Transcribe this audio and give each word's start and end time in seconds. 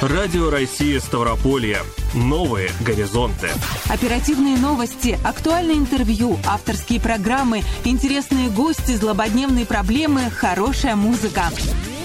Радио 0.00 0.48
России 0.48 0.96
Ставрополье. 0.96 1.82
Новые 2.14 2.70
горизонты. 2.80 3.50
Оперативные 3.90 4.56
новости, 4.56 5.18
актуальное 5.22 5.74
интервью, 5.74 6.38
авторские 6.46 6.98
программы, 7.00 7.62
интересные 7.84 8.48
гости, 8.48 8.92
злободневные 8.92 9.66
проблемы, 9.66 10.30
хорошая 10.30 10.96
музыка. 10.96 11.50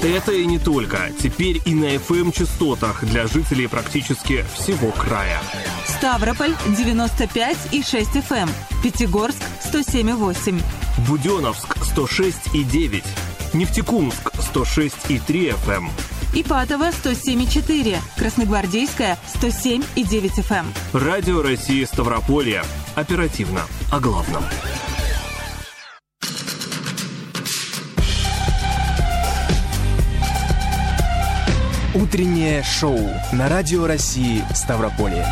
Это 0.04 0.34
и 0.34 0.46
не 0.46 0.60
только. 0.60 1.10
Теперь 1.24 1.62
и 1.64 1.74
на 1.74 1.96
FM-частотах 1.96 3.06
для 3.06 3.28
жителей 3.28 3.68
практически 3.68 4.46
всего 4.56 4.92
края. 4.92 5.40
Ставрополь 5.88 6.54
95 6.78 7.58
и 7.72 7.82
6 7.82 8.10
FM. 8.18 8.50
Пятигорск 8.84 9.42
107 9.70 10.10
и 10.10 10.14
8. 10.14 10.62
Буденновск 11.08 11.78
106 11.82 12.54
и 12.54 12.66
9. 12.66 13.06
Нефтекумск 13.54 14.34
106 14.42 14.96
и 15.08 15.18
3 15.18 15.54
FM. 15.66 15.90
Ипатово 16.38 16.90
107,4, 16.90 17.98
Красногвардейская 18.18 19.18
107,9 19.42 20.46
FM. 20.46 20.66
Радио 20.92 21.42
России 21.42 21.86
Ставрополье. 21.86 22.62
Оперативно 22.96 23.62
о 23.90 24.02
главном. 24.02 24.44
Утреннее 31.94 32.62
шоу 32.64 33.00
на 33.32 33.48
Радио 33.48 33.88
России 33.88 34.44
Ставрополье. 34.54 35.26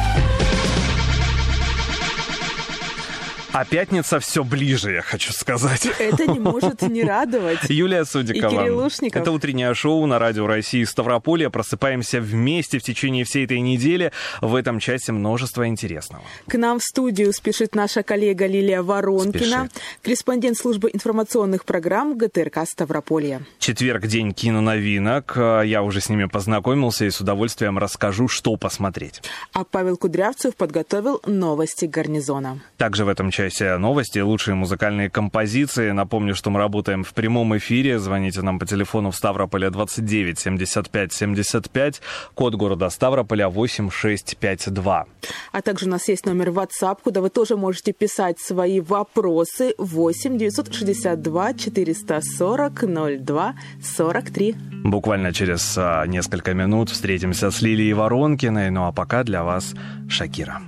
А 3.53 3.65
пятница 3.65 4.19
все 4.19 4.43
ближе, 4.43 4.93
я 4.93 5.03
хочу 5.03 5.31
сказать. 5.31 5.87
Это 5.99 6.25
не 6.25 6.39
может 6.39 6.81
не 6.81 7.03
радовать. 7.03 7.69
Юлия 7.69 8.03
Судикова. 8.03 8.51
И 8.51 8.57
Кирилл 8.57 8.81
Лушников. 8.81 9.21
Это 9.21 9.31
утреннее 9.31 9.75
шоу 9.75 10.07
на 10.07 10.17
Радио 10.17 10.47
России 10.47 10.83
Ставрополье. 10.83 11.51
Просыпаемся 11.51 12.19
вместе 12.19 12.79
в 12.79 12.81
течение 12.81 13.25
всей 13.25 13.45
этой 13.45 13.59
недели. 13.59 14.11
В 14.41 14.55
этом 14.55 14.79
части 14.79 15.11
множество 15.11 15.67
интересного. 15.67 16.23
К 16.47 16.55
нам 16.55 16.79
в 16.79 16.83
студию 16.83 17.31
спешит 17.31 17.75
наша 17.75 18.01
коллега 18.01 18.47
Лилия 18.47 18.81
Воронкина, 18.81 19.67
Спешит. 19.69 19.83
корреспондент 20.01 20.57
службы 20.57 20.89
информационных 20.91 21.65
программ 21.65 22.17
ГТРК 22.17 22.67
Ставрополье. 22.67 23.41
Четверг, 23.59 24.07
день 24.07 24.33
киноновинок. 24.33 25.37
Я 25.37 25.83
уже 25.83 26.01
с 26.01 26.09
ними 26.09 26.25
познакомился 26.25 27.05
и 27.05 27.11
с 27.11 27.21
удовольствием 27.21 27.77
расскажу, 27.77 28.27
что 28.27 28.55
посмотреть. 28.57 29.21
А 29.53 29.63
Павел 29.63 29.95
Кудрявцев 29.95 30.55
подготовил 30.55 31.21
новости 31.27 31.85
гарнизона. 31.85 32.59
Также 32.77 33.05
в 33.05 33.09
этом 33.09 33.29
часе 33.29 33.42
новости, 33.77 34.19
лучшие 34.19 34.55
музыкальные 34.55 35.09
композиции. 35.09 35.91
Напомню, 35.91 36.35
что 36.35 36.49
мы 36.49 36.59
работаем 36.59 37.03
в 37.03 37.13
прямом 37.13 37.55
эфире. 37.57 37.99
Звоните 37.99 38.41
нам 38.41 38.59
по 38.59 38.65
телефону 38.65 39.11
в 39.11 39.15
Ставрополе 39.15 39.69
29 39.69 40.39
75 40.39 41.13
75, 41.13 42.01
код 42.33 42.55
города 42.55 42.89
Ставрополя 42.89 43.49
8652. 43.49 45.05
А 45.51 45.61
также 45.61 45.85
у 45.85 45.89
нас 45.89 46.07
есть 46.07 46.25
номер 46.25 46.49
WhatsApp, 46.49 46.99
куда 47.03 47.21
вы 47.21 47.29
тоже 47.29 47.57
можете 47.57 47.93
писать 47.93 48.39
свои 48.39 48.79
вопросы 48.79 49.73
8 49.77 50.37
962 50.37 51.53
440 51.53 53.23
02 53.23 53.55
43. 53.81 54.55
Буквально 54.83 55.33
через 55.33 55.75
а, 55.77 56.05
несколько 56.05 56.53
минут 56.53 56.89
встретимся 56.89 57.51
с 57.51 57.61
Лилией 57.61 57.93
Воронкиной. 57.93 58.69
Ну 58.69 58.85
а 58.85 58.91
пока 58.91 59.23
для 59.23 59.43
вас 59.43 59.73
Шакира. 60.09 60.61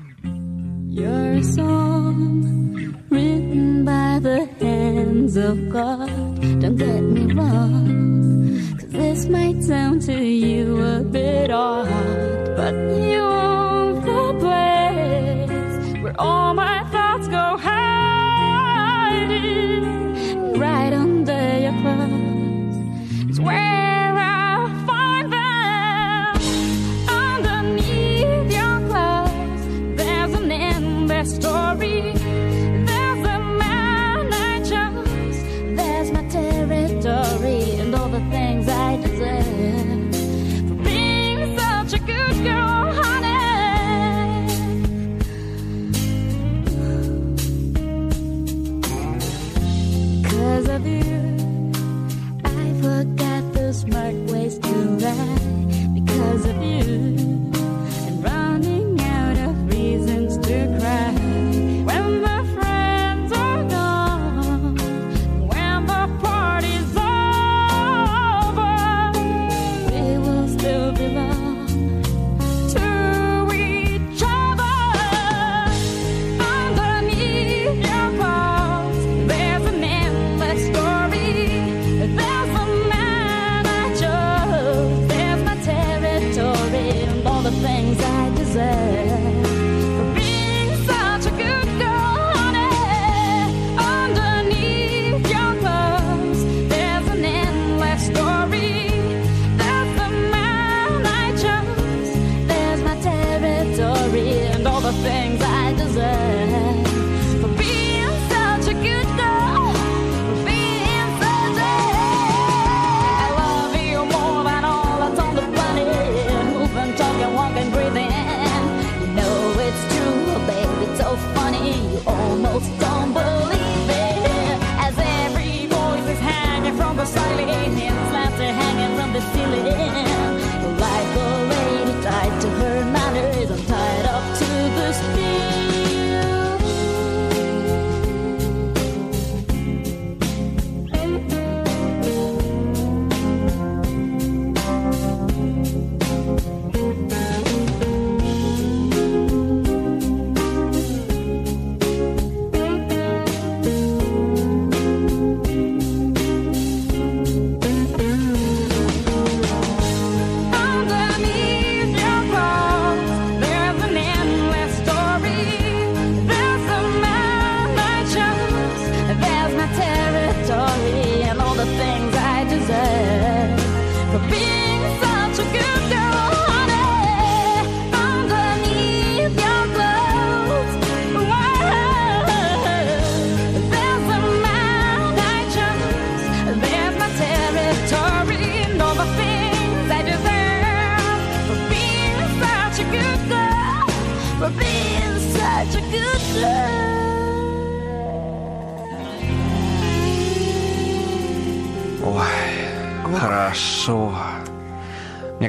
You're 0.96 1.40
a 1.40 1.44
song 1.44 2.65
written 3.10 3.86
by 3.86 4.20
the 4.20 4.48
hands 4.60 5.38
of 5.38 5.70
God. 5.70 6.10
Don't 6.62 6.78
get 6.78 7.02
me 7.02 7.34
wrong, 7.34 7.88
'cause 8.78 8.90
this 8.90 9.28
might 9.28 9.64
sound 9.64 10.02
to 10.04 10.18
you 10.24 10.84
a 10.96 11.02
bit 11.02 11.52
odd, 11.52 12.56
but 12.58 12.74
you 13.10 13.22
own 13.22 14.02
the 14.12 14.34
place 14.44 16.02
where 16.04 16.16
all 16.20 16.54
my 16.54 16.84
thoughts 16.94 17.28
go 17.28 17.58
hiding. 17.68 17.84
Right 20.58 20.94
under 20.94 21.60
your 21.66 21.76
clothes 21.82 22.78
is 23.30 23.40
where 23.40 24.14
I 24.18 24.26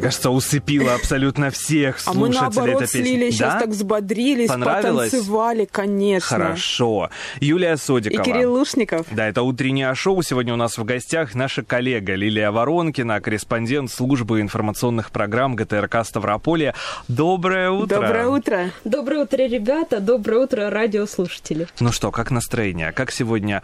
кажется, 0.07 0.31
усыпила 0.31 0.95
абсолютно 0.95 1.51
всех 1.51 1.99
А 2.07 2.13
мы 2.13 2.27
слушателей 2.33 2.41
наоборот 2.41 2.83
эта 2.83 2.87
с 2.87 2.93
песня. 2.93 3.11
Лилей 3.13 3.33
сейчас 3.33 3.55
Да? 3.55 3.61
так 3.61 3.69
взбодрились, 3.71 4.49
Понравилось? 4.49 5.11
потанцевали, 5.11 5.69
конечно. 5.71 6.27
Хорошо. 6.29 7.11
Юлия 7.41 7.75
И 7.75 7.77
Содикова. 7.77 8.25
Кирилл 8.25 8.53
Лушников. 8.55 9.07
Да, 9.11 9.27
это 9.27 9.43
утреннее 9.43 9.95
шоу. 9.95 10.23
Сегодня 10.23 10.53
у 10.55 10.57
нас 10.57 10.79
в 10.79 10.85
гостях 10.85 11.35
наша 11.35 11.63
коллега 11.63 12.15
Лилия 12.15 12.51
Воронкина, 12.51 13.21
корреспондент 13.21 13.91
службы 13.91 14.41
информационных 14.41 15.11
программ 15.11 15.57
ГТРК 15.57 16.05
Ставрополья. 16.05 16.75
Доброе 17.09 17.71
утро. 17.71 17.97
Доброе 17.97 18.27
утро. 18.29 18.71
Доброе 18.85 19.23
утро, 19.25 19.37
ребята. 19.39 20.01
Доброе 20.01 20.45
утро, 20.45 20.71
радиослушатели. 20.71 21.69
Ну 21.81 21.93
что, 21.93 22.11
как 22.11 22.31
настроение? 22.31 22.93
Как 22.93 23.11
сегодня 23.11 23.63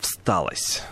всталось? 0.00 0.82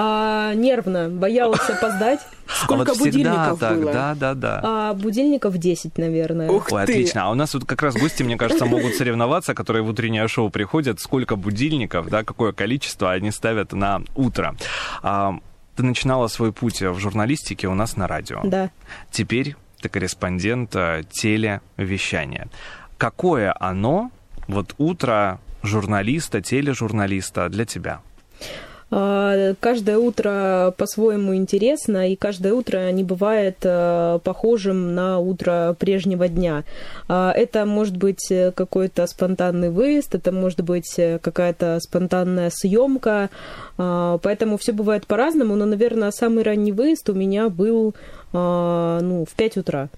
А, 0.00 0.54
нервно, 0.54 1.08
боялась 1.08 1.58
опоздать. 1.68 2.20
Сколько 2.46 2.92
а 2.92 2.94
вот 2.94 3.08
всегда 3.08 3.30
будильников 3.30 3.58
так, 3.58 3.76
было? 3.76 3.92
Да, 3.92 4.14
да, 4.14 4.34
да. 4.34 4.60
А, 4.62 4.94
будильников 4.94 5.58
10, 5.58 5.98
наверное. 5.98 6.48
Ух 6.48 6.70
Ой, 6.70 6.86
ты. 6.86 6.92
отлично. 6.92 7.24
А 7.24 7.30
у 7.30 7.34
нас 7.34 7.52
вот 7.52 7.64
как 7.64 7.82
раз 7.82 7.96
гости, 7.96 8.22
мне 8.22 8.36
кажется, 8.36 8.64
могут 8.64 8.94
соревноваться, 8.94 9.54
которые 9.54 9.82
в 9.82 9.88
утреннее 9.88 10.28
шоу 10.28 10.50
приходят, 10.50 11.00
сколько 11.00 11.34
будильников, 11.34 12.08
да, 12.10 12.22
какое 12.22 12.52
количество 12.52 13.10
они 13.10 13.32
ставят 13.32 13.72
на 13.72 14.02
утро. 14.14 14.54
А, 15.02 15.36
ты 15.74 15.82
начинала 15.82 16.28
свой 16.28 16.52
путь 16.52 16.80
в 16.80 16.98
журналистике 17.00 17.66
у 17.66 17.74
нас 17.74 17.96
на 17.96 18.06
радио. 18.06 18.40
Да. 18.44 18.70
Теперь 19.10 19.56
ты 19.80 19.88
корреспондент 19.88 20.76
э, 20.76 21.02
телевещания. 21.10 22.46
Какое 22.98 23.52
оно, 23.58 24.12
вот 24.46 24.76
утро 24.78 25.40
журналиста, 25.64 26.40
тележурналиста 26.40 27.48
для 27.48 27.64
тебя? 27.64 28.00
А, 28.90 29.54
Каждое 29.60 29.98
утро 29.98 30.74
по-своему 30.76 31.34
интересно, 31.34 32.10
и 32.10 32.16
каждое 32.16 32.54
утро 32.54 32.90
не 32.90 33.04
бывает 33.04 33.58
э, 33.62 34.18
похожим 34.24 34.94
на 34.94 35.18
утро 35.18 35.76
прежнего 35.78 36.28
дня. 36.28 36.64
А, 37.08 37.32
Это 37.32 37.66
может 37.66 37.96
быть 37.96 38.30
э, 38.30 38.52
какой-то 38.52 39.06
спонтанный 39.06 39.70
выезд, 39.70 40.14
это 40.14 40.32
может 40.32 40.62
быть 40.62 40.98
э, 40.98 41.18
какая-то 41.18 41.78
спонтанная 41.80 42.50
съемка, 42.52 43.30
А, 43.76 44.18
поэтому 44.22 44.56
все 44.56 44.72
бывает 44.72 45.06
по-разному, 45.06 45.54
но, 45.54 45.66
наверное, 45.66 46.10
самый 46.10 46.42
ранний 46.42 46.72
выезд 46.72 47.08
у 47.10 47.14
меня 47.14 47.48
был 47.48 47.94
ну, 48.32 49.24
в 49.24 49.34
5 49.36 49.56
утра. 49.56 49.88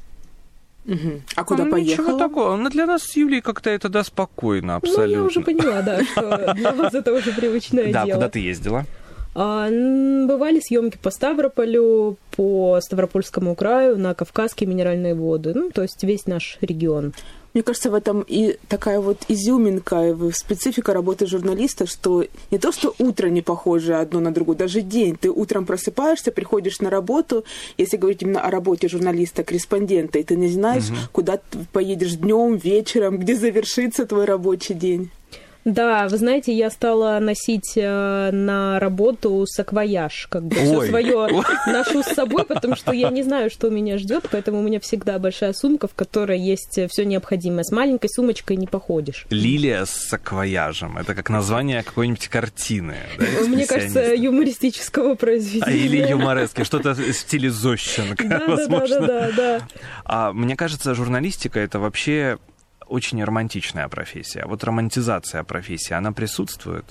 Мгм. 0.85 1.23
А 1.37 1.45
куда 1.45 1.63
А, 1.63 1.67
ну, 1.67 1.77
Ничего 1.77 1.97
поехала? 2.05 2.19
такого. 2.19 2.57
Ну, 2.57 2.71
для 2.71 2.87
нас 2.87 3.03
с 3.03 3.17
Юлей 3.17 3.41
как-то 3.41 3.71
это, 3.71 3.89
да, 3.89 4.03
спокойно, 4.03 4.77
абсолютно. 4.77 5.07
Ну, 5.07 5.13
я 5.13 5.23
уже 5.23 5.41
поняла, 5.41 5.83
да, 5.83 6.03
что 6.05 6.53
для 6.57 6.73
вас 6.73 6.95
это 6.95 7.13
уже 7.13 7.33
привычное 7.33 7.93
Да, 7.93 8.05
дело. 8.07 8.17
куда 8.17 8.29
ты 8.31 8.39
ездила? 8.41 8.85
А, 9.35 9.69
бывали 9.69 10.59
съемки 10.61 10.99
по 11.01 11.11
Ставрополю, 11.11 12.17
по 12.35 12.81
Ставропольскому 12.81 13.55
краю, 13.55 13.97
на 13.99 14.15
Кавказские 14.15 14.69
минеральные 14.69 15.15
воды, 15.15 15.53
ну, 15.55 15.71
то 15.71 15.83
есть 15.83 16.03
весь 16.03 16.27
наш 16.27 16.59
регион. 16.61 17.13
Мне 17.53 17.63
кажется, 17.63 17.91
в 17.91 17.95
этом 17.95 18.25
и 18.27 18.59
такая 18.69 19.01
вот 19.01 19.25
изюминка, 19.29 20.11
и 20.11 20.33
специфика 20.33 20.93
работы 20.93 21.27
журналиста, 21.27 21.87
что 21.87 22.25
не 22.51 22.59
то, 22.59 22.71
что 22.71 22.95
утро 22.99 23.29
не 23.29 23.43
похоже 23.43 23.97
одно 23.97 24.21
на 24.21 24.33
другое, 24.33 24.57
даже 24.57 24.83
день. 24.83 25.17
Ты 25.21 25.31
утром 25.31 25.67
просыпаешься, 25.67 26.31
приходишь 26.31 26.81
на 26.81 26.91
работу, 26.91 27.45
если 27.77 27.97
говорить 27.97 28.23
именно 28.23 28.41
о 28.41 28.51
работе 28.51 28.89
журналиста-корреспондента, 28.89 30.19
и 30.19 30.23
ты 30.23 30.37
не 30.37 30.49
знаешь, 30.49 30.85
куда 31.13 31.39
ты 31.39 31.67
поедешь 31.73 32.15
днем, 32.15 32.57
вечером, 32.57 33.19
где 33.19 33.35
завершится 33.35 34.07
твой 34.07 34.27
рабочий 34.27 34.75
день. 34.75 35.11
Да, 35.71 36.09
вы 36.09 36.17
знаете, 36.17 36.53
я 36.53 36.71
стала 36.71 37.19
носить 37.21 37.73
э, 37.77 38.31
на 38.33 38.81
работу 38.81 39.45
саквояж, 39.47 40.27
как 40.29 40.43
бы 40.45 40.57
все 40.57 40.83
свое 40.87 41.29
ношу 41.67 42.03
с 42.03 42.07
собой, 42.07 42.45
потому 42.45 42.75
что 42.77 42.93
я 42.93 43.11
не 43.11 43.23
знаю, 43.23 43.51
что 43.51 43.71
меня 43.71 43.99
ждет, 43.99 44.27
поэтому 44.31 44.59
у 44.59 44.63
меня 44.63 44.81
всегда 44.81 45.19
большая 45.19 45.53
сумка, 45.53 45.87
в 45.87 45.95
которой 45.95 46.41
есть 46.41 46.79
все 46.91 47.05
необходимое. 47.05 47.63
С 47.65 47.71
маленькой 47.71 48.09
сумочкой 48.09 48.57
не 48.57 48.67
походишь. 48.67 49.27
Лилия 49.31 49.85
с 49.85 49.91
саквояжем. 49.91 50.99
Это 50.99 51.15
как 51.15 51.31
название 51.31 51.83
какой-нибудь 51.83 52.29
картины. 52.29 52.97
да, 53.19 53.25
Мне 53.47 53.67
кажется, 53.67 54.15
юмористического 54.15 55.15
произведения. 55.15 55.65
А, 55.67 55.71
Или 55.71 55.99
юморески, 56.11 56.65
что-то 56.65 56.95
в 56.95 57.13
стиле 57.13 57.51
Зощенко, 57.51 58.25
Да, 58.27 58.47
возможно. 58.47 59.01
да, 59.01 59.07
да, 59.07 59.31
да. 59.37 59.69
А 60.05 60.33
мне 60.33 60.57
кажется, 60.57 60.95
журналистика 60.95 61.61
это 61.61 61.79
вообще 61.79 62.39
очень 62.91 63.23
романтичная 63.23 63.89
профессия. 63.89 64.45
Вот 64.47 64.65
романтизация 64.65 65.45
профессии, 65.45 65.95
она 65.95 66.13
присутствует. 66.13 66.85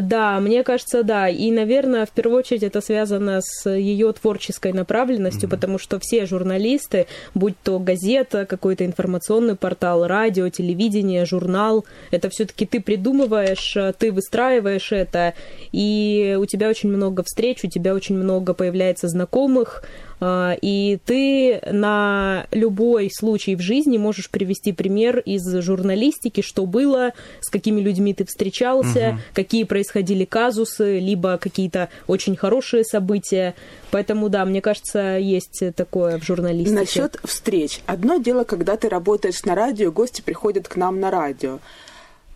Да, 0.00 0.40
мне 0.40 0.64
кажется, 0.64 1.04
да. 1.04 1.28
И, 1.28 1.50
наверное, 1.52 2.04
в 2.04 2.10
первую 2.10 2.38
очередь 2.40 2.64
это 2.64 2.80
связано 2.80 3.40
с 3.40 3.70
ее 3.70 4.12
творческой 4.12 4.72
направленностью, 4.72 5.48
потому 5.48 5.78
что 5.78 6.00
все 6.00 6.26
журналисты, 6.26 7.06
будь 7.34 7.54
то 7.62 7.78
газета, 7.78 8.44
какой-то 8.44 8.84
информационный 8.84 9.54
портал, 9.54 10.06
радио, 10.08 10.48
телевидение, 10.48 11.24
журнал, 11.24 11.84
это 12.10 12.28
все-таки 12.28 12.66
ты 12.66 12.80
придумываешь, 12.80 13.76
ты 13.98 14.10
выстраиваешь 14.10 14.90
это, 14.90 15.34
и 15.70 16.36
у 16.40 16.46
тебя 16.46 16.68
очень 16.68 16.88
много 16.88 17.22
встреч, 17.22 17.62
у 17.62 17.68
тебя 17.68 17.94
очень 17.94 18.16
много 18.16 18.52
появляется 18.52 19.06
знакомых, 19.06 19.84
а, 19.84 20.13
и 20.20 20.98
ты 21.04 21.60
на 21.70 22.46
любой 22.50 23.10
случай 23.12 23.56
в 23.56 23.60
жизни 23.60 23.98
можешь 23.98 24.30
привести 24.30 24.72
пример 24.72 25.18
из 25.18 25.42
журналистики, 25.60 26.40
что 26.40 26.66
было, 26.66 27.12
с 27.40 27.50
какими 27.50 27.80
людьми 27.80 28.14
ты 28.14 28.24
встречался, 28.24 29.18
какие 29.34 29.64
происходили 29.64 30.24
казусы, 30.24 30.98
либо 30.98 31.38
какие-то 31.38 31.88
очень 32.06 32.36
хорошие 32.36 32.84
события. 32.84 33.54
Поэтому, 33.90 34.28
да, 34.28 34.44
мне 34.44 34.60
кажется, 34.60 35.18
есть 35.18 35.62
такое 35.76 36.18
в 36.18 36.24
журналистике. 36.24 36.74
Насчет 36.74 37.18
встреч. 37.24 37.80
Одно 37.86 38.16
дело, 38.16 38.44
когда 38.44 38.76
ты 38.76 38.88
работаешь 38.88 39.44
на 39.44 39.54
радио, 39.54 39.92
гости 39.92 40.22
приходят 40.22 40.68
к 40.68 40.76
нам 40.76 41.00
на 41.00 41.10
радио. 41.10 41.58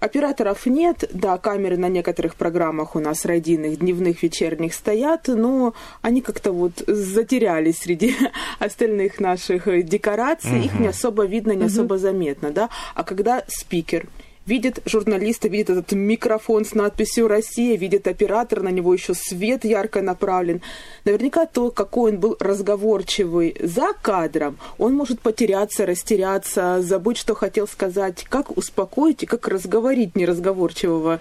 Операторов 0.01 0.67
нет, 0.67 1.11
да, 1.13 1.39
камеры 1.39 1.77
на 1.77 1.89
некоторых 1.89 2.37
программах 2.37 2.95
у 2.95 3.01
нас 3.01 3.25
радийных, 3.25 3.81
дневных, 3.81 4.23
вечерних 4.23 4.73
стоят, 4.75 5.27
но 5.27 5.75
они 6.03 6.21
как-то 6.21 6.53
вот 6.53 6.73
затерялись 6.87 7.79
среди 7.79 8.15
остальных 8.61 9.19
наших 9.19 9.67
э, 9.67 9.83
декораций, 9.83 10.65
их 10.65 10.79
не 10.79 10.87
особо 10.87 11.25
видно, 11.25 11.53
не 11.53 11.65
особо 11.65 11.99
заметно, 11.99 12.51
да. 12.53 12.71
А 12.95 13.03
когда 13.03 13.43
спикер 13.49 14.07
видит 14.49 14.81
журналиста, 14.87 15.49
видит 15.49 15.71
этот 15.71 15.93
микрофон 15.93 16.65
с 16.65 16.75
надписью 16.75 17.29
«Россия», 17.29 17.77
видит 17.77 18.09
оператор, 18.09 18.63
на 18.63 18.71
него 18.71 18.95
еще 18.95 19.15
свет 19.15 19.65
ярко 19.65 20.01
направлен. 20.01 20.63
Наверняка 21.05 21.47
то, 21.47 21.71
какой 21.71 22.13
он 22.13 22.19
был 22.19 22.37
разговорчивый 22.41 23.55
за 23.61 23.93
кадром, 24.01 24.59
он 24.79 24.95
может 24.95 25.21
потеряться, 25.21 25.85
растеряться, 25.85 26.81
забыть, 26.81 27.19
что 27.19 27.35
хотел 27.35 27.69
сказать. 27.69 28.25
Как 28.29 28.57
успокоить 28.57 29.23
и 29.23 29.27
как 29.27 29.47
разговорить 29.49 30.17
неразговорчивого 30.17 31.21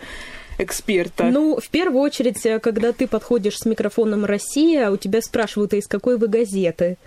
эксперта? 0.57 1.25
Ну, 1.25 1.59
в 1.59 1.69
первую 1.69 2.01
очередь, 2.01 2.45
э, 2.45 2.59
когда 2.59 2.93
ты 2.93 3.07
подходишь 3.07 3.57
с 3.57 3.65
микрофоном 3.65 4.23
«Россия», 4.25 4.89
у 4.89 4.97
тебя 4.97 5.21
спрашивают, 5.21 5.73
а 5.73 5.77
из 5.77 5.87
какой 5.87 6.17
вы 6.17 6.27
газеты? 6.27 6.97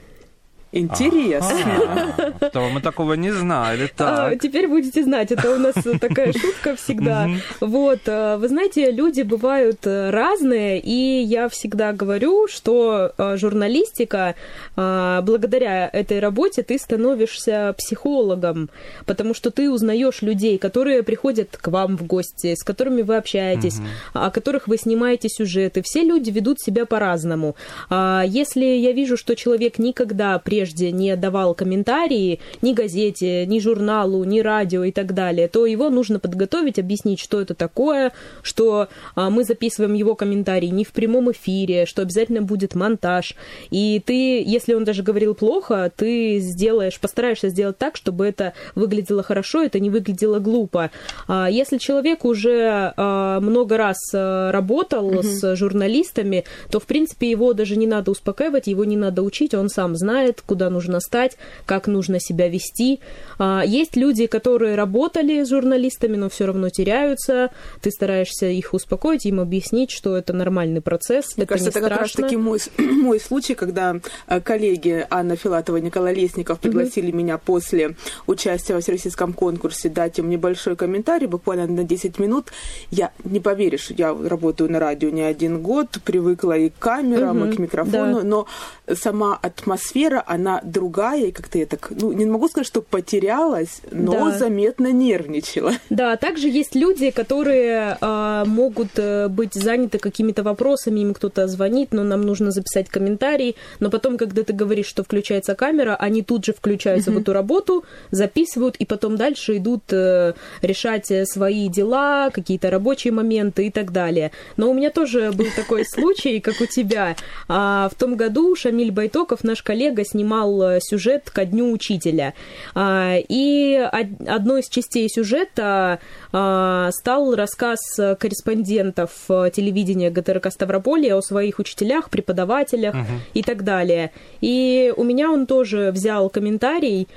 Интересно. 0.72 2.14
А, 2.40 2.50
то 2.50 2.68
мы 2.68 2.80
такого 2.80 3.14
не 3.14 3.32
знали. 3.32 3.90
А, 3.98 4.36
теперь 4.36 4.68
будете 4.68 5.02
знать, 5.02 5.32
это 5.32 5.50
у 5.50 5.58
нас 5.58 5.74
такая 6.00 6.32
шутка 6.32 6.76
всегда. 6.76 7.28
Вот, 7.60 8.00
э, 8.06 8.36
вы 8.36 8.48
знаете, 8.48 8.90
люди 8.92 9.22
бывают 9.22 9.84
э, 9.84 10.10
разные, 10.10 10.78
и 10.78 11.22
я 11.22 11.48
всегда 11.48 11.92
говорю, 11.92 12.46
что 12.46 13.12
э, 13.16 13.36
журналистика, 13.36 14.34
благодаря 14.76 15.88
этой 15.92 16.20
работе 16.20 16.62
ты 16.62 16.78
становишься 16.78 17.74
психологом, 17.76 18.70
потому 19.06 19.34
что 19.34 19.50
ты 19.50 19.70
узнаешь 19.70 20.22
людей, 20.22 20.58
которые 20.58 21.02
приходят 21.02 21.56
к 21.56 21.68
вам 21.68 21.96
в 21.96 22.06
гости, 22.06 22.54
с 22.54 22.62
которыми 22.62 23.02
вы 23.02 23.16
общаетесь, 23.16 23.78
о 24.12 24.30
которых 24.30 24.68
вы 24.68 24.76
снимаете 24.76 25.28
сюжеты. 25.28 25.82
Все 25.84 26.02
люди 26.02 26.30
ведут 26.30 26.60
себя 26.60 26.86
по-разному. 26.86 27.56
А 27.88 28.24
Если 28.26 28.64
я 28.64 28.92
вижу, 28.92 29.16
что 29.16 29.34
человек 29.34 29.78
никогда 29.78 30.38
прежде 30.60 30.92
не 30.92 31.16
давал 31.16 31.54
комментарии 31.54 32.38
ни 32.60 32.74
газете, 32.74 33.46
ни 33.46 33.60
журналу, 33.60 34.24
ни 34.24 34.40
радио 34.40 34.84
и 34.84 34.92
так 34.92 35.14
далее, 35.14 35.48
то 35.48 35.64
его 35.64 35.88
нужно 35.88 36.18
подготовить, 36.18 36.78
объяснить, 36.78 37.18
что 37.18 37.40
это 37.40 37.54
такое, 37.54 38.12
что 38.42 38.88
а, 39.14 39.30
мы 39.30 39.44
записываем 39.44 39.94
его 39.94 40.14
комментарии 40.14 40.66
не 40.66 40.84
в 40.84 40.92
прямом 40.92 41.32
эфире, 41.32 41.86
что 41.86 42.02
обязательно 42.02 42.42
будет 42.42 42.74
монтаж. 42.74 43.36
И 43.70 44.02
ты, 44.04 44.42
если 44.42 44.74
он 44.74 44.84
даже 44.84 45.02
говорил 45.02 45.34
плохо, 45.34 45.90
ты 45.96 46.40
сделаешь, 46.40 47.00
постараешься 47.00 47.48
сделать 47.48 47.78
так, 47.78 47.96
чтобы 47.96 48.26
это 48.26 48.52
выглядело 48.74 49.22
хорошо, 49.22 49.62
это 49.62 49.80
не 49.80 49.88
выглядело 49.88 50.40
глупо. 50.40 50.90
А 51.26 51.48
Если 51.48 51.78
человек 51.78 52.26
уже 52.26 52.92
а, 52.98 53.40
много 53.40 53.78
раз 53.78 53.96
а, 54.12 54.52
работал 54.52 55.22
с 55.22 55.56
журналистами, 55.56 56.44
то, 56.70 56.80
в 56.80 56.84
принципе, 56.84 57.30
его 57.30 57.54
даже 57.54 57.76
не 57.76 57.86
надо 57.86 58.10
успокаивать, 58.10 58.66
его 58.66 58.84
не 58.84 58.98
надо 58.98 59.22
учить, 59.22 59.54
он 59.54 59.70
сам 59.70 59.96
знает, 59.96 60.42
куда 60.50 60.69
нужно 60.69 60.99
стать, 60.99 61.37
как 61.64 61.87
нужно 61.87 62.19
себя 62.19 62.49
вести. 62.49 62.99
А, 63.38 63.62
есть 63.64 63.95
люди, 63.97 64.26
которые 64.26 64.75
работали 64.75 65.45
с 65.45 65.49
журналистами, 65.49 66.16
но 66.16 66.28
все 66.28 66.47
равно 66.47 66.71
теряются. 66.71 67.50
Ты 67.80 67.92
стараешься 67.92 68.47
их 68.47 68.75
успокоить, 68.75 69.26
им 69.26 69.38
объяснить, 69.38 69.92
что 69.92 70.16
это 70.16 70.33
нормальный 70.33 70.80
процесс. 70.80 71.37
Мне 71.37 71.45
это 71.45 71.54
кажется, 71.54 71.71
это 71.71 71.88
как 71.88 71.92
страшно. 71.99 72.23
таки 72.25 72.37
мой, 72.37 72.59
с- 72.59 72.71
мой 72.78 73.21
случай, 73.21 73.54
когда 73.54 74.00
э, 74.26 74.40
коллеги 74.40 75.07
Анна 75.09 75.37
Филатова 75.37 75.76
и 75.76 75.83
Николай 75.83 76.14
Лесников 76.16 76.59
пригласили 76.59 77.12
меня 77.12 77.38
после 77.38 77.95
участия 78.26 78.75
во 78.75 78.80
всероссийском 78.80 79.33
конкурсе 79.33 79.88
дать 79.88 80.19
им 80.19 80.28
небольшой 80.30 80.75
комментарий, 80.75 81.28
буквально 81.28 81.69
на 81.69 81.85
10 81.85 82.19
минут. 82.19 82.47
Я, 82.90 83.12
не 83.23 83.38
поверишь, 83.38 83.90
я 83.97 84.09
работаю 84.12 84.69
на 84.73 84.80
радио 84.80 85.11
не 85.11 85.23
один 85.23 85.62
год, 85.62 85.99
привыкла 86.04 86.57
и 86.59 86.71
к 86.71 86.78
камерам, 86.80 87.38
Мгм, 87.38 87.50
и 87.50 87.54
к 87.54 87.59
микрофону, 87.61 88.16
да. 88.23 88.25
но 88.25 88.47
сама 88.92 89.38
атмосфера, 89.40 90.25
она 90.26 90.39
другая, 90.64 91.26
и 91.26 91.32
как-то 91.32 91.59
я 91.59 91.66
так, 91.66 91.90
ну, 91.90 92.12
не 92.12 92.26
могу 92.26 92.49
сказать, 92.49 92.66
что 92.66 92.82
потерялась, 92.82 93.80
но 93.90 94.12
Да. 94.12 94.38
заметно 94.38 94.92
нервничала. 94.92 95.73
Да, 95.90 96.16
также 96.16 96.49
есть 96.49 96.75
люди, 96.75 97.11
которые 97.11 97.97
а, 98.00 98.44
могут 98.47 98.90
э, 98.99 99.28
быть 99.28 99.54
заняты 99.54 99.99
какими-то 99.99 100.42
вопросами, 100.42 101.00
им 101.00 101.14
кто-то 101.14 101.47
звонит, 101.49 101.92
но 101.92 102.02
нам 102.04 102.23
нужно 102.23 102.50
записать 102.50 102.88
комментарий, 102.88 103.56
но 103.80 103.90
потом, 103.90 104.16
когда 104.16 104.42
ты 104.42 104.52
говоришь, 104.52 104.87
что 104.87 105.02
включается 105.04 105.54
камера, 105.54 105.97
они 105.97 106.23
тут 106.23 106.44
же 106.44 106.52
включаются 106.52 107.11
в 107.11 107.18
эту 107.18 107.32
работу, 107.32 107.85
записывают, 108.11 108.76
и 108.76 108.85
потом 108.87 109.16
дальше 109.16 109.56
идут 109.59 109.82
э, 109.92 110.32
решать 110.62 111.11
э, 111.11 111.25
свои 111.26 111.68
дела, 111.68 112.30
какие-то 112.32 112.70
рабочие 112.70 113.12
моменты 113.12 113.66
и 113.66 113.70
так 113.70 113.92
далее. 113.92 114.30
Но 114.56 114.70
у 114.70 114.75
меня 114.75 114.90
тоже 114.90 115.32
был 115.32 115.47
такой 115.56 115.85
случай, 115.94 116.40
как 116.40 116.61
у 116.61 116.66
тебя. 116.66 117.16
А, 117.49 117.88
В 117.92 117.94
том 117.99 118.16
году 118.16 118.54
Шамиль 118.56 118.90
Байтоков, 118.92 119.44
наш 119.44 119.62
коллега, 119.62 120.04
снимал 120.04 120.29
э, 120.32 120.78
сюжет 120.80 121.30
ко 121.30 121.44
Дню 121.44 121.70
Учителя. 121.72 122.34
А, 122.75 123.16
И 123.28 123.78
од- 123.92 124.28
одной 124.28 124.60
из 124.60 124.68
частей 124.68 125.08
сюжета 125.08 125.99
а, 126.32 126.90
стал 126.92 127.34
рассказ 127.34 127.78
корреспондентов 128.18 129.10
э, 129.28 129.50
телевидения 129.52 130.10
ГТРК 130.10 130.50
Ставрополья 130.50 131.16
о 131.16 131.22
своих 131.22 131.58
учителях, 131.58 132.10
преподавателях 132.10 132.94
и 133.34 133.42
так 133.42 133.64
далее. 133.64 134.10
И 134.40 134.92
у 134.96 135.04
меня 135.04 135.30
он 135.30 135.46
тоже 135.46 135.90
взял 135.92 136.30
комментарий. 136.30 137.08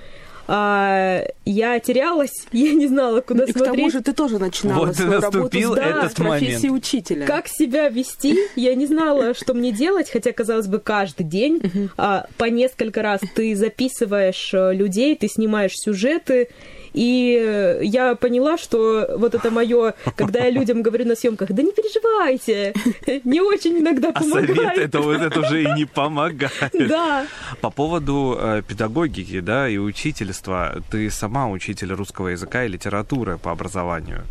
А, 0.48 1.24
я 1.46 1.80
терялась, 1.80 2.32
я 2.52 2.74
не 2.74 2.88
знала, 2.88 3.22
куда 3.22 3.46
И 3.46 3.52
к 3.52 3.58
смотреть. 3.58 3.76
тому 3.76 3.90
же 3.92 4.02
ты 4.02 4.14
тоже 4.14 4.40
начинала 4.40 4.88
Вот 4.88 4.96
свою 4.96 5.22
работу 5.22 5.76
да, 5.76 5.86
этот 5.86 6.12
с 6.12 6.16
профессии 6.16 6.68
момент. 6.68 6.84
учителя. 6.84 7.26
Как 7.26 7.48
себя 7.48 7.90
вести? 7.90 8.38
Я 8.56 8.76
не 8.76 8.86
знала, 8.86 9.34
что 9.40 9.54
мне 9.54 9.72
делать, 9.72 10.10
хотя, 10.12 10.32
казалось 10.32 10.68
бы, 10.68 10.80
каждый 10.80 11.24
день 11.24 11.90
а, 11.98 12.28
по 12.38 12.46
несколько 12.46 13.02
раз 13.02 13.22
ты 13.36 13.56
записываешь 13.56 14.54
э, 14.54 14.74
людей, 14.74 15.16
ты 15.16 15.28
снимаешь 15.28 15.74
сюжеты, 15.76 16.50
и 16.94 17.38
э, 17.42 17.80
я 17.84 18.16
поняла, 18.16 18.58
что 18.58 19.08
вот 19.18 19.36
это 19.36 19.52
мое, 19.52 19.94
когда 20.16 20.40
я 20.46 20.50
людям 20.50 20.82
говорю 20.82 21.06
на 21.06 21.16
съемках, 21.16 21.52
да 21.52 21.64
не 21.64 21.72
переживайте, 21.72 22.74
не 23.24 23.42
очень 23.42 23.80
иногда 23.80 24.12
А 24.14 24.22
совет 24.24 24.48
помогает. 24.56 24.80
это 24.80 25.00
вот 25.02 25.22
это 25.22 25.40
уже 25.40 25.64
и 25.64 25.72
не 25.74 25.86
помогает. 25.86 26.72
Да. 26.74 27.26
По 27.62 27.70
поводу 27.70 28.38
э, 28.40 28.62
педагогики, 28.68 29.40
да, 29.40 29.68
и 29.68 29.78
учительства, 29.78 30.82
ты 30.92 31.10
сама 31.10 31.50
учитель 31.50 31.94
русского 31.94 32.30
языка 32.30 32.64
и 32.66 32.68
литературы 32.68 33.38
по 33.38 33.52
образованию. 33.52 34.24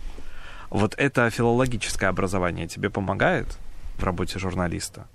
Вот 0.70 0.94
это 0.96 1.28
филологическое 1.30 2.08
образование 2.08 2.66
тебе 2.68 2.88
помогает 2.90 3.46
в 3.98 4.04
работе 4.04 4.38
журналиста? 4.38 5.06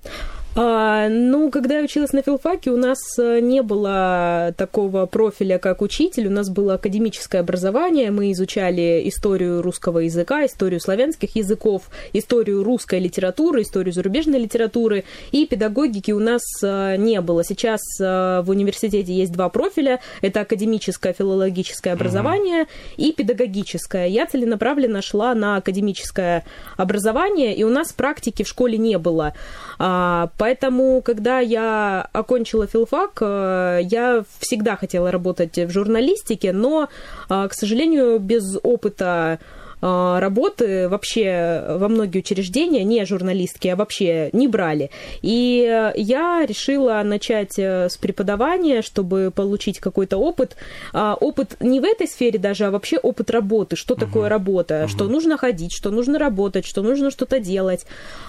А, 0.60 1.08
ну, 1.08 1.52
когда 1.52 1.78
я 1.78 1.84
училась 1.84 2.14
на 2.14 2.24
филфаке, 2.24 2.72
у 2.72 2.78
нас 2.78 2.98
э, 3.20 3.42
не 3.42 3.62
было 3.62 4.56
такого 4.58 5.06
профиля, 5.06 5.60
как 5.60 5.84
учитель. 5.84 6.26
У 6.28 6.32
нас 6.32 6.50
было 6.50 6.74
академическое 6.74 7.42
образование. 7.42 8.10
Мы 8.10 8.32
изучали 8.32 9.08
историю 9.08 9.62
русского 9.62 10.00
языка, 10.00 10.48
историю 10.48 10.80
славянских 10.80 11.36
языков, 11.36 11.92
историю 12.12 12.64
русской 12.64 12.98
литературы, 12.98 13.62
историю 13.62 13.94
зарубежной 13.94 14.40
литературы. 14.40 15.04
И 15.32 15.46
педагогики 15.46 16.10
у 16.10 16.20
нас 16.20 16.42
э, 16.64 16.96
не 16.98 17.22
было. 17.22 17.44
Сейчас 17.44 17.82
э, 18.02 18.42
в 18.42 18.50
университете 18.50 19.14
есть 19.14 19.34
два 19.34 19.50
профиля. 19.50 20.00
Это 20.24 20.42
академическое 20.42 21.14
филологическое 21.14 21.94
образование 21.94 22.66
и 22.96 23.14
педагогическое. 23.14 24.08
Я 24.08 24.26
целенаправленно 24.26 25.04
шла 25.04 25.36
на 25.36 25.58
академическое 25.58 26.46
образование, 26.78 27.56
и 27.56 27.64
у 27.64 27.70
нас 27.70 27.94
практики 27.94 28.42
в 28.42 28.48
школе 28.48 28.80
не 28.80 28.98
было. 28.98 29.36
А, 29.78 30.32
Поэтому, 30.48 31.02
когда 31.02 31.42
я 31.42 32.08
окончила 32.14 32.68
филфак, 32.68 33.18
э, 33.20 33.80
я 33.84 34.24
всегда 34.40 34.78
хотела 34.78 35.12
работать 35.12 35.58
в 35.58 35.70
журналистике, 35.72 36.54
но, 36.54 36.88
а, 37.28 37.50
к 37.50 37.54
сожалению, 37.54 38.18
без 38.18 38.58
опыта 38.64 39.40
работы 39.82 40.90
вообще 40.90 41.64
во 41.78 41.88
многие 41.88 42.20
учреждения, 42.20 42.84
не 42.84 43.06
журналистки, 43.06 43.68
а 43.68 43.76
вообще 43.76 44.30
не 44.34 44.48
брали. 44.48 44.90
И 45.22 45.68
э, 45.70 45.94
я 45.96 46.46
решила 46.46 47.02
начать 47.04 47.60
э, 47.60 47.90
с 47.90 47.98
преподавания, 47.98 48.82
чтобы 48.82 49.32
получить 49.34 49.80
какой-то 49.80 50.18
опыт. 50.18 50.56
А, 50.94 51.16
Опыт 51.20 51.58
не 51.60 51.80
в 51.80 51.84
этой 51.84 52.08
сфере 52.08 52.40
даже, 52.40 52.66
а 52.66 52.72
вообще 52.72 52.98
опыт 52.98 53.30
работы. 53.30 53.76
Что 53.76 53.96
такое 53.96 54.30
работа? 54.30 54.88
Что 54.88 55.06
нужно 55.06 55.38
ходить, 55.38 55.74
что 55.74 55.92
нужно 55.92 56.20
работать, 56.20 56.66
что 56.66 56.82
нужно 56.82 57.12
что-то 57.12 57.40
делать. 57.40 57.86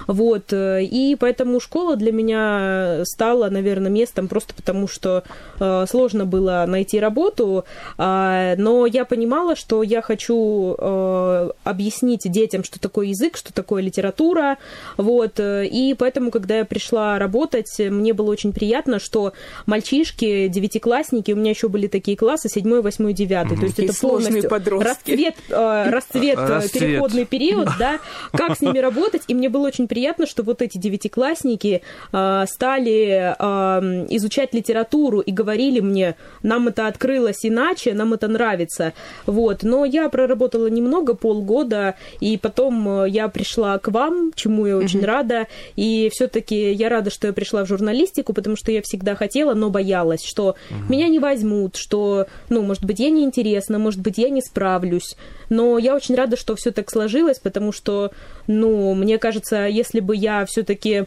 Вот. 0.06 0.52
э, 0.52 0.82
И 0.84 1.16
поэтому 1.16 1.60
школа 1.60 1.96
для 1.96 2.12
меня 2.12 3.02
стала, 3.04 3.48
наверное, 3.50 3.90
местом 3.90 4.28
просто 4.28 4.54
потому, 4.54 4.88
что 4.88 5.22
э, 5.60 5.86
сложно 5.88 6.24
было 6.24 6.64
найти 6.66 7.00
работу, 7.00 7.64
а, 7.96 8.54
но 8.56 8.86
я 8.86 9.04
понимала, 9.04 9.56
что 9.56 9.82
я 9.82 10.02
хочу 10.02 10.74
э, 10.78 11.37
объяснить 11.64 12.30
детям, 12.30 12.64
что 12.64 12.80
такое 12.80 13.08
язык, 13.08 13.36
что 13.36 13.52
такое 13.52 13.82
литература, 13.82 14.58
вот, 14.96 15.38
э, 15.40 15.66
и 15.66 15.94
поэтому, 15.94 16.30
когда 16.30 16.58
я 16.58 16.64
пришла 16.64 17.18
работать, 17.18 17.78
мне 17.78 18.12
было 18.12 18.30
очень 18.30 18.52
приятно, 18.52 18.98
что 18.98 19.32
мальчишки, 19.66 20.48
девятиклассники, 20.48 21.32
у 21.32 21.36
меня 21.36 21.50
еще 21.50 21.68
были 21.68 21.86
такие 21.86 22.16
классы, 22.16 22.48
седьмой, 22.48 22.82
восьмой, 22.82 23.12
девятый, 23.12 23.56
то 23.56 23.64
есть 23.64 23.78
это 23.78 23.94
полностью 24.00 24.48
подростки. 24.48 24.88
расцвет, 24.88 25.34
э, 25.48 25.90
расцвет, 25.90 26.38
э, 26.38 26.46
Расцвет. 26.46 26.82
переходный 26.82 27.24
период, 27.24 27.68
да, 27.78 27.98
как 28.32 28.56
с 28.56 28.60
ними 28.60 28.78
работать, 28.78 29.22
и 29.28 29.34
мне 29.34 29.48
было 29.48 29.66
очень 29.66 29.88
приятно, 29.88 30.26
что 30.26 30.42
вот 30.42 30.62
эти 30.62 30.78
девятиклассники 30.78 31.82
э, 32.12 32.44
стали 32.48 33.34
э, 33.38 34.06
изучать 34.10 34.54
литературу 34.54 35.20
и 35.20 35.32
говорили 35.32 35.80
мне, 35.80 36.16
нам 36.42 36.68
это 36.68 36.86
открылось 36.86 37.44
иначе, 37.44 37.94
нам 37.94 38.14
это 38.14 38.28
нравится, 38.28 38.92
вот, 39.26 39.62
но 39.62 39.84
я 39.84 40.08
проработала 40.08 40.66
немного, 40.66 41.14
полгода, 41.28 41.94
и 42.20 42.38
потом 42.38 43.02
э, 43.02 43.10
я 43.10 43.28
пришла 43.28 43.78
к 43.78 43.88
вам, 43.88 44.32
чему 44.34 44.64
я 44.64 44.78
очень 44.78 45.04
рада, 45.04 45.46
и 45.76 46.08
все-таки 46.10 46.72
я 46.72 46.88
рада, 46.88 47.10
что 47.10 47.26
я 47.26 47.34
пришла 47.34 47.64
в 47.64 47.68
журналистику, 47.68 48.32
потому 48.32 48.56
что 48.56 48.72
я 48.72 48.80
всегда 48.80 49.14
хотела, 49.14 49.52
но 49.52 49.68
боялась, 49.68 50.24
что 50.24 50.56
меня 50.88 51.08
не 51.08 51.18
возьмут, 51.18 51.76
что, 51.76 52.26
ну, 52.48 52.62
может 52.62 52.84
быть, 52.86 52.98
я 52.98 53.10
неинтересна, 53.10 53.78
может 53.78 54.00
быть, 54.00 54.16
я 54.16 54.30
не 54.30 54.40
справлюсь, 54.40 55.16
но 55.50 55.76
я 55.76 55.94
очень 55.94 56.14
рада, 56.14 56.38
что 56.38 56.56
все 56.56 56.70
так 56.70 56.90
сложилось, 56.90 57.38
потому 57.38 57.72
что, 57.72 58.10
ну, 58.46 58.94
мне 58.94 59.18
кажется, 59.18 59.66
если 59.66 60.00
бы 60.00 60.16
я 60.16 60.46
все-таки 60.46 61.04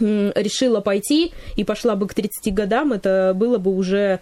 решила 0.00 0.80
пойти 0.80 1.32
и 1.56 1.64
пошла 1.64 1.94
бы 1.94 2.08
к 2.08 2.14
30 2.14 2.52
годам, 2.52 2.92
это 2.92 3.32
было 3.36 3.58
бы 3.58 3.74
уже, 3.74 4.18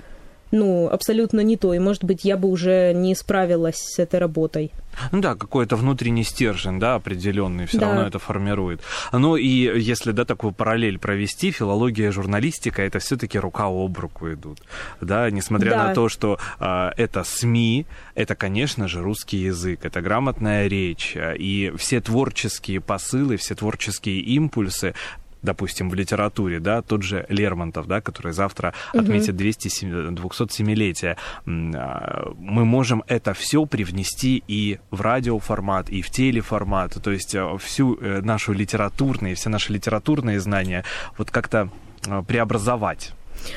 ну, 0.50 0.88
абсолютно 0.88 1.40
не 1.40 1.56
то, 1.56 1.72
и, 1.72 1.78
может 1.78 2.04
быть, 2.04 2.24
я 2.24 2.36
бы 2.36 2.48
уже 2.48 2.92
не 2.94 3.14
справилась 3.14 3.78
с 3.78 3.98
этой 3.98 4.20
работой. 4.20 4.70
Ну 5.12 5.20
да, 5.20 5.34
какой-то 5.34 5.76
внутренний 5.76 6.24
стержень, 6.24 6.78
да, 6.78 6.94
определенный, 6.96 7.66
все 7.66 7.78
Да. 7.78 7.86
равно 7.86 8.02
это 8.06 8.18
формирует. 8.18 8.82
Ну 9.12 9.36
и 9.36 9.46
если, 9.46 10.12
да, 10.12 10.24
такую 10.24 10.52
параллель 10.52 10.98
провести, 10.98 11.50
филология 11.50 12.08
и 12.08 12.12
журналистика, 12.12 12.82
это 12.82 12.98
все-таки 12.98 13.38
рука 13.38 13.66
об 13.66 13.98
руку 13.98 14.32
идут, 14.32 14.60
да, 15.00 15.30
несмотря 15.30 15.70
Да. 15.70 15.88
на 15.88 15.94
то, 15.94 16.08
что 16.08 16.38
а, 16.58 16.92
это 16.96 17.24
СМИ, 17.24 17.86
это, 18.14 18.34
конечно 18.34 18.88
же, 18.88 19.02
русский 19.02 19.38
язык, 19.38 19.84
это 19.84 20.00
грамотная 20.00 20.66
речь, 20.68 21.16
и 21.16 21.72
все 21.76 22.00
творческие 22.00 22.80
посылы, 22.80 23.36
все 23.36 23.54
творческие 23.54 24.20
импульсы, 24.20 24.94
допустим, 25.42 25.90
в 25.90 25.94
литературе, 25.94 26.60
да, 26.60 26.82
тот 26.82 27.02
же 27.02 27.26
Лермонтов, 27.28 27.86
да, 27.86 28.00
который 28.00 28.32
завтра 28.32 28.74
отметит 28.92 29.36
207 29.36 30.14
207-летие, 30.14 31.16
м, 31.46 31.72
а, 31.76 32.32
мы 32.38 32.64
можем 32.64 33.02
это 33.06 33.34
все 33.34 33.64
привнести 33.66 34.42
и 34.48 34.78
в 34.90 35.00
радиоформат, 35.00 35.90
и 35.90 36.02
в 36.02 36.10
телеформат, 36.10 37.02
то 37.02 37.10
есть 37.10 37.34
а, 37.34 37.56
всю 37.58 37.96
э, 37.96 38.20
нашу 38.20 38.52
литературные, 38.52 39.34
все 39.34 39.48
наши 39.48 39.72
литературные 39.72 40.40
знания 40.40 40.84
вот 41.16 41.30
как-то 41.30 41.70
а, 42.06 42.22
преобразовать. 42.22 43.12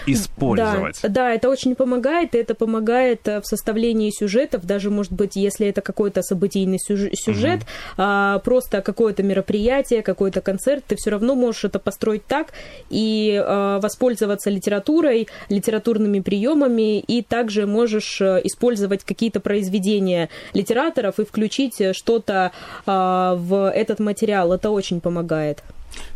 Использовать. 0.06 1.00
Да, 1.04 1.10
да, 1.10 1.34
это 1.34 1.50
очень 1.50 1.76
помогает, 1.76 2.36
и 2.36 2.38
это 2.38 2.56
помогает 2.56 3.28
э, 3.28 3.42
в 3.42 3.46
составлении 3.46 4.12
сюжетов, 4.12 4.66
даже, 4.66 4.90
может 4.90 5.14
быть, 5.14 5.36
если 5.36 5.68
это 5.68 5.82
какой-то 5.82 6.22
событийный 6.22 6.78
сюж- 6.80 7.12
сюжет, 7.14 7.62
угу. 7.62 7.68
а, 7.98 8.40
просто 8.40 8.82
какое-то 8.82 9.24
мероприятие, 9.24 10.02
какой-то 10.02 10.42
концерт, 10.42 10.84
ты 10.88 10.96
все 10.96 11.12
равно 11.12 11.36
можешь 11.36 11.66
это 11.66 11.80
построить 11.80 12.26
так 12.26 12.54
и 12.90 13.42
а, 13.44 13.80
воспользоваться 13.80 14.50
литературой, 14.50 15.28
литературными 15.50 16.20
приемами, 16.20 17.00
и 17.00 17.22
также 17.22 17.66
можешь 17.66 18.22
э, 18.22 18.42
использовать 18.44 19.04
какие-то 19.04 19.40
произведения 19.40 20.30
литераторов 20.54 21.20
и 21.20 21.26
включить 21.26 21.96
что-то 21.96 22.52
а, 22.86 23.36
в 23.36 23.72
этот 23.72 24.00
материал. 24.00 24.54
Это 24.54 24.70
очень 24.70 25.02
помогает. 25.02 25.64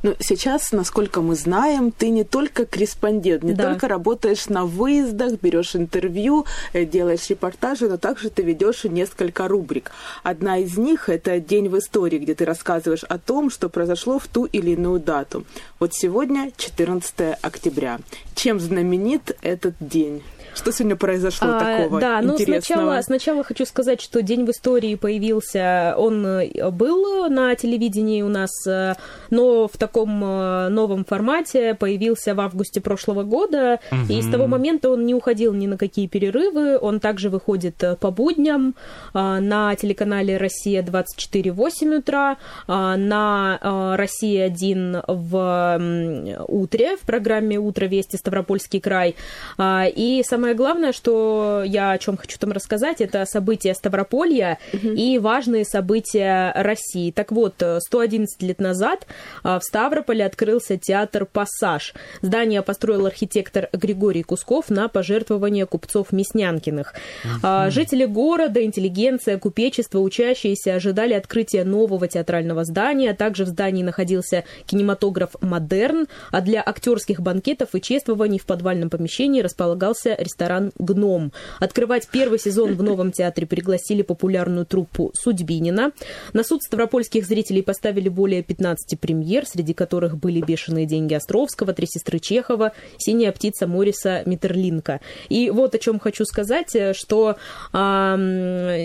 Ну, 0.03 0.15
сейчас, 0.19 0.71
насколько 0.71 1.21
мы 1.21 1.35
знаем, 1.35 1.91
ты 1.91 2.09
не 2.09 2.23
только 2.23 2.65
корреспондент, 2.65 3.43
не 3.43 3.53
да. 3.53 3.71
только 3.71 3.87
работаешь 3.87 4.47
на 4.47 4.65
выездах, 4.65 5.39
берешь 5.41 5.75
интервью, 5.75 6.45
э, 6.73 6.85
делаешь 6.85 7.29
репортажи, 7.29 7.89
но 7.89 7.97
также 7.97 8.29
ты 8.29 8.43
ведешь 8.43 8.83
несколько 8.83 9.47
рубрик. 9.47 9.91
Одна 10.23 10.57
из 10.57 10.77
них 10.77 11.09
это 11.09 11.39
День 11.39 11.69
в 11.69 11.77
истории, 11.77 12.19
где 12.19 12.35
ты 12.35 12.45
рассказываешь 12.45 13.03
о 13.03 13.17
том, 13.17 13.49
что 13.49 13.69
произошло 13.69 14.19
в 14.19 14.27
ту 14.27 14.45
или 14.45 14.71
иную 14.71 14.99
дату. 14.99 15.45
Вот 15.79 15.93
сегодня 15.93 16.51
14 16.55 17.37
октября. 17.41 17.99
Чем 18.35 18.59
знаменит 18.59 19.37
этот 19.41 19.75
день? 19.79 20.21
Что 20.53 20.71
сегодня 20.71 20.95
произошло 20.95 21.49
а, 21.51 21.59
такого 21.59 21.99
Да, 21.99 22.21
ну 22.21 22.37
сначала, 22.37 23.01
сначала 23.01 23.43
хочу 23.43 23.65
сказать, 23.65 24.01
что 24.01 24.21
День 24.21 24.45
в 24.45 24.51
истории 24.51 24.95
появился, 24.95 25.95
он 25.97 26.25
э, 26.25 26.69
был 26.71 27.29
на 27.29 27.55
телевидении 27.55 28.21
у 28.21 28.29
нас, 28.29 28.51
э, 28.67 28.95
но 29.29 29.67
в 29.67 29.77
таком 29.77 30.23
э, 30.23 30.69
новом 30.69 31.05
формате 31.05 31.75
появился 31.75 32.35
в 32.35 32.39
августе 32.39 32.81
прошлого 32.81 33.23
года, 33.23 33.79
угу. 33.91 34.13
и 34.13 34.21
с 34.21 34.29
того 34.29 34.47
момента 34.47 34.89
он 34.89 35.05
не 35.05 35.13
уходил 35.13 35.53
ни 35.53 35.67
на 35.67 35.77
какие 35.77 36.07
перерывы, 36.07 36.77
он 36.79 36.99
также 36.99 37.29
выходит 37.29 37.83
по 37.99 38.11
будням 38.11 38.75
на 39.13 39.75
телеканале 39.75 40.37
«Россия 40.37 40.81
24 40.81 41.51
в 41.51 41.55
8 41.55 41.95
утра», 41.95 42.37
на 42.67 43.95
«Россия 43.97 44.45
1 44.45 45.01
в 45.07 46.45
утре» 46.47 46.97
в 46.97 47.01
программе 47.01 47.57
«Утро. 47.57 47.85
Вести. 47.85 48.15
Ставропольский 48.17 48.79
край, 48.79 49.15
и 49.59 50.23
самое 50.35 50.53
главное, 50.53 50.91
что 50.91 51.63
я 51.65 51.91
о 51.91 51.97
чем 51.97 52.17
хочу 52.17 52.37
там 52.37 52.51
рассказать, 52.51 52.99
это 52.99 53.23
события 53.25 53.73
Ставрополья 53.73 54.59
угу. 54.73 54.89
и 54.89 55.17
важные 55.17 55.63
события 55.63 56.51
России. 56.53 57.11
Так 57.11 57.31
вот, 57.31 57.63
111 57.79 58.41
лет 58.41 58.59
назад 58.59 59.07
а, 59.43 59.59
в 59.59 59.63
Ставрополе 59.63 60.25
открылся 60.25 60.77
театр 60.77 61.25
«Пассаж». 61.25 61.93
Здание 62.21 62.61
построил 62.63 63.05
архитектор 63.05 63.69
Григорий 63.71 64.23
Кусков 64.23 64.69
на 64.69 64.89
пожертвование 64.89 65.65
купцов 65.65 66.11
Мяснянкиных. 66.11 66.93
Угу. 67.23 67.71
Жители 67.71 68.03
города, 68.03 68.61
интеллигенция, 68.61 69.37
купечество, 69.37 69.99
учащиеся 69.99 70.75
ожидали 70.75 71.13
открытия 71.13 71.63
нового 71.63 72.09
театрального 72.09 72.65
здания. 72.65 73.13
Также 73.13 73.45
в 73.45 73.47
здании 73.47 73.83
находился 73.83 74.43
кинематограф 74.65 75.29
«Модерн», 75.39 76.07
а 76.31 76.41
для 76.41 76.61
актерских 76.61 77.21
банкетов 77.21 77.69
и 77.73 77.81
чествований 77.81 78.37
в 78.37 78.45
подвальном 78.45 78.89
помещении 78.89 79.45
располагался 79.45 80.17
ресторан 80.25 80.71
«Гном». 80.77 81.31
Открывать 81.59 82.07
первый 82.07 82.39
сезон 82.39 82.75
в 82.75 82.83
новом 82.83 83.11
театре 83.11 83.47
пригласили 83.47 84.01
популярную 84.01 84.65
труппу 84.65 85.11
Судьбинина. 85.13 85.91
На 86.33 86.43
суд 86.43 86.61
ставропольских 86.63 87.25
зрителей 87.25 87.63
поставили 87.63 88.09
более 88.09 88.43
15 88.43 88.99
премьер, 88.99 89.45
среди 89.45 89.73
которых 89.73 90.17
были 90.17 90.41
«Бешеные 90.41 90.85
деньги» 90.85 91.13
Островского, 91.13 91.73
«Три 91.73 91.87
сестры 91.87 92.19
Чехова», 92.19 92.73
«Синяя 92.97 93.31
птица» 93.31 93.67
Мориса 93.67 94.23
Миттерлинка. 94.25 94.99
И 95.29 95.49
вот 95.49 95.75
о 95.75 95.79
чем 95.79 95.99
хочу 95.99 96.25
сказать, 96.25 96.75
что 96.93 97.37
а, 97.71 98.17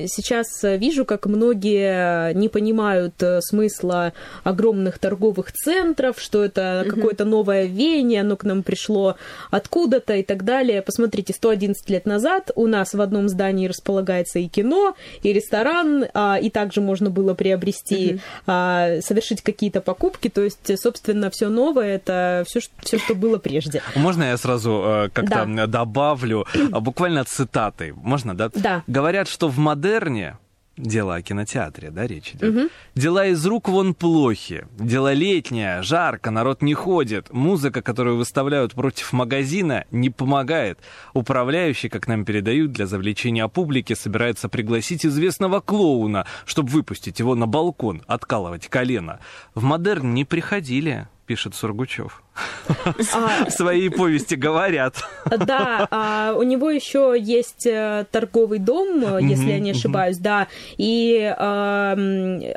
сейчас 0.06 0.62
вижу, 0.62 1.04
как 1.04 1.26
многие 1.26 2.32
не 2.34 2.48
понимают 2.48 3.14
смысла 3.40 4.12
огромных 4.44 4.98
торговых 4.98 5.52
центров, 5.52 6.20
что 6.20 6.44
это 6.44 6.84
какое-то 6.88 7.24
новое 7.24 7.64
веяние, 7.64 8.20
оно 8.20 8.36
к 8.36 8.44
нам 8.44 8.62
пришло 8.62 9.16
откуда-то 9.50 10.14
и 10.14 10.22
так 10.22 10.44
далее. 10.44 10.82
Посмотрите, 10.82 11.29
111 11.32 11.88
лет 11.90 12.06
назад 12.06 12.50
у 12.54 12.66
нас 12.66 12.94
в 12.94 13.00
одном 13.00 13.28
здании 13.28 13.66
располагается 13.66 14.38
и 14.38 14.48
кино, 14.48 14.94
и 15.22 15.32
ресторан, 15.32 16.06
а, 16.14 16.38
и 16.40 16.50
также 16.50 16.80
можно 16.80 17.10
было 17.10 17.34
приобрести, 17.34 18.20
а, 18.46 19.00
совершить 19.00 19.42
какие-то 19.42 19.80
покупки. 19.80 20.28
То 20.28 20.42
есть, 20.42 20.78
собственно, 20.80 21.30
все 21.30 21.48
новое 21.48 21.96
это 21.96 22.44
все, 22.46 22.60
все, 22.80 22.98
что 22.98 23.14
было 23.14 23.38
прежде. 23.38 23.82
Можно 23.94 24.24
я 24.24 24.36
сразу 24.36 24.82
э, 24.84 25.08
как-то 25.12 25.46
да. 25.46 25.66
добавлю 25.66 26.46
а, 26.72 26.80
буквально 26.80 27.24
цитаты? 27.24 27.92
Можно, 27.94 28.36
да? 28.36 28.50
Да. 28.54 28.82
Говорят, 28.86 29.28
что 29.28 29.48
в 29.48 29.58
модерне 29.58 30.36
Дела 30.80 31.16
о 31.16 31.22
кинотеатре, 31.22 31.90
да, 31.90 32.06
речь 32.06 32.32
идет. 32.34 32.56
Угу. 32.56 32.68
Дела 32.94 33.26
из 33.26 33.44
рук 33.44 33.68
вон 33.68 33.94
плохи. 33.94 34.66
Дело 34.78 35.12
летнее, 35.12 35.82
жарко, 35.82 36.30
народ 36.30 36.62
не 36.62 36.72
ходит. 36.72 37.30
Музыка, 37.32 37.82
которую 37.82 38.16
выставляют 38.16 38.72
против 38.72 39.12
магазина, 39.12 39.84
не 39.90 40.08
помогает. 40.08 40.78
Управляющий, 41.12 41.90
как 41.90 42.08
нам 42.08 42.24
передают, 42.24 42.72
для 42.72 42.86
завлечения 42.86 43.46
публики 43.48 43.92
собирается 43.92 44.48
пригласить 44.48 45.04
известного 45.04 45.60
клоуна, 45.60 46.26
чтобы 46.46 46.70
выпустить 46.70 47.18
его 47.18 47.34
на 47.34 47.46
балкон, 47.46 48.02
откалывать 48.06 48.68
колено. 48.68 49.20
В 49.54 49.62
модерн 49.62 50.14
не 50.14 50.24
приходили 50.24 51.08
пишет 51.30 51.54
Сургучев. 51.54 52.24
А... 53.14 53.48
Свои 53.50 53.88
повести 53.88 54.34
говорят. 54.34 54.96
Да, 55.26 55.86
а 55.92 56.34
у 56.36 56.42
него 56.42 56.70
еще 56.70 57.14
есть 57.16 57.66
э, 57.66 58.04
торговый 58.10 58.58
дом, 58.58 59.18
если 59.20 59.50
я 59.50 59.60
не 59.60 59.70
ошибаюсь, 59.70 60.18
да, 60.18 60.48
и 60.76 61.32
э, 61.38 62.54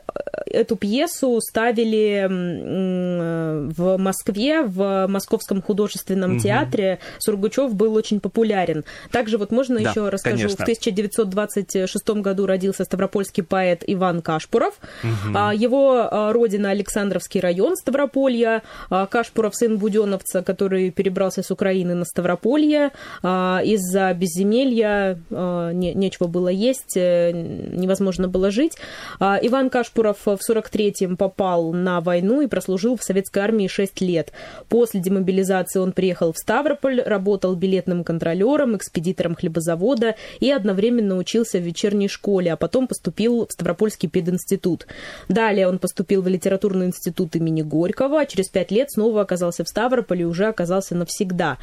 эту 0.54 0.76
пьесу 0.76 1.40
ставили 1.42 2.28
в 2.30 3.98
Москве, 3.98 4.62
в 4.62 5.08
Московском 5.08 5.62
художественном 5.62 6.40
театре. 6.40 7.00
Сургучев 7.20 7.74
был 7.74 7.96
очень 7.96 8.20
популярен. 8.20 8.86
Также 9.12 9.38
вот 9.38 9.52
можно 9.52 9.80
да, 9.80 9.90
еще 9.90 10.10
расскажу. 10.10 10.38
Конечно. 10.38 10.58
В 10.58 10.62
1926 10.62 12.10
году 12.10 12.46
родился 12.46 12.84
ставропольский 12.86 13.44
поэт 13.44 13.84
Иван 13.88 14.22
Кашпуров. 14.22 14.76
Угу. 15.04 15.38
Его 15.54 16.08
а, 16.10 16.34
родина 16.34 16.70
Александровский 16.70 17.40
район 17.40 17.76
Ставрополья. 17.76 18.62
А, 18.90 19.08
Кашпуров 19.08 19.56
сын 19.56 19.78
Буденовца, 19.78 20.44
который 20.44 20.92
перебрался 20.92 21.42
с 21.44 21.52
Украины 21.52 21.96
на 21.96 22.06
Ставрополье. 22.06 22.92
Из-за 23.24 24.14
безземелья 24.14 25.20
не, 25.30 25.94
нечего 25.94 26.28
было 26.28 26.50
есть, 26.50 26.96
э, 26.96 27.32
невозможно 27.32 28.28
было 28.28 28.52
жить. 28.52 28.78
Иван 29.20 29.70
Кашпуров 29.70 30.18
в 30.44 30.50
43-м 30.50 31.18
попал 31.18 31.72
на 31.74 32.02
войну 32.02 32.42
и 32.42 32.48
прослужил 32.48 32.98
в 32.98 33.04
советской 33.04 33.40
армии 33.40 33.68
6 33.68 34.02
лет. 34.02 34.32
После 34.70 35.00
демобилизации 35.00 35.80
он 35.80 35.92
приехал 35.92 36.34
в 36.34 36.38
Ставрополь, 36.38 37.02
работал 37.02 37.56
билетным 37.56 38.04
контролером, 38.04 38.76
экспедитором 38.76 39.36
хлебозавода 39.36 40.16
и 40.40 40.52
одновременно 40.52 41.18
учился 41.18 41.58
в 41.60 41.62
вечерней 41.62 42.08
школе, 42.08 42.54
а 42.54 42.58
потом 42.58 42.88
поступил 42.88 43.48
в 43.48 43.52
Ставропольский 43.52 44.10
пединститут. 44.10 44.88
Далее 45.30 45.68
он 45.68 45.80
поступил 45.80 46.22
в 46.22 46.28
литературный 46.28 46.88
институт 46.88 47.36
имени 47.36 47.62
Горького, 47.62 48.22
а 48.22 48.26
через 48.26 48.50
пять 48.50 48.72
лет 48.72 48.92
снова 48.92 49.22
оказался 49.22 49.64
в 49.64 49.70
Ставрополе 49.70 50.22
и 50.22 50.26
уже 50.26 50.48
оказался 50.48 50.96
навсегда. 50.96 51.58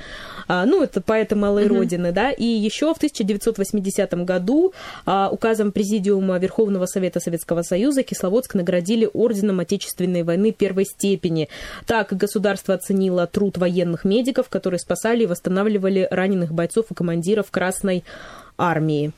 А, 0.48 0.64
ну, 0.66 0.82
это 0.82 1.00
поэты 1.00 1.36
малой 1.36 1.64
mm-hmm. 1.64 1.78
родины, 1.78 2.12
да. 2.12 2.30
И 2.30 2.44
еще 2.44 2.92
в 2.94 2.96
1980 2.96 4.12
году 4.24 4.72
а, 5.06 5.28
указом 5.30 5.72
Президиума 5.72 6.38
Верховного 6.38 6.86
Совета 6.86 7.20
Советского 7.20 7.62
Союза 7.62 8.02
Кисловодск 8.02 8.54
наградили 8.70 9.08
орденом 9.12 9.60
Отечественной 9.60 10.22
войны 10.22 10.52
первой 10.52 10.84
степени. 10.84 11.48
Так 11.86 12.12
государство 12.12 12.74
оценило 12.74 13.26
труд 13.26 13.58
военных 13.58 14.04
медиков, 14.04 14.48
которые 14.48 14.78
спасали 14.78 15.24
и 15.24 15.26
восстанавливали 15.26 16.06
раненых 16.08 16.52
бойцов 16.52 16.86
и 16.90 16.94
командиров 16.94 17.50
Красной 17.50 18.04
армии. 18.56 19.10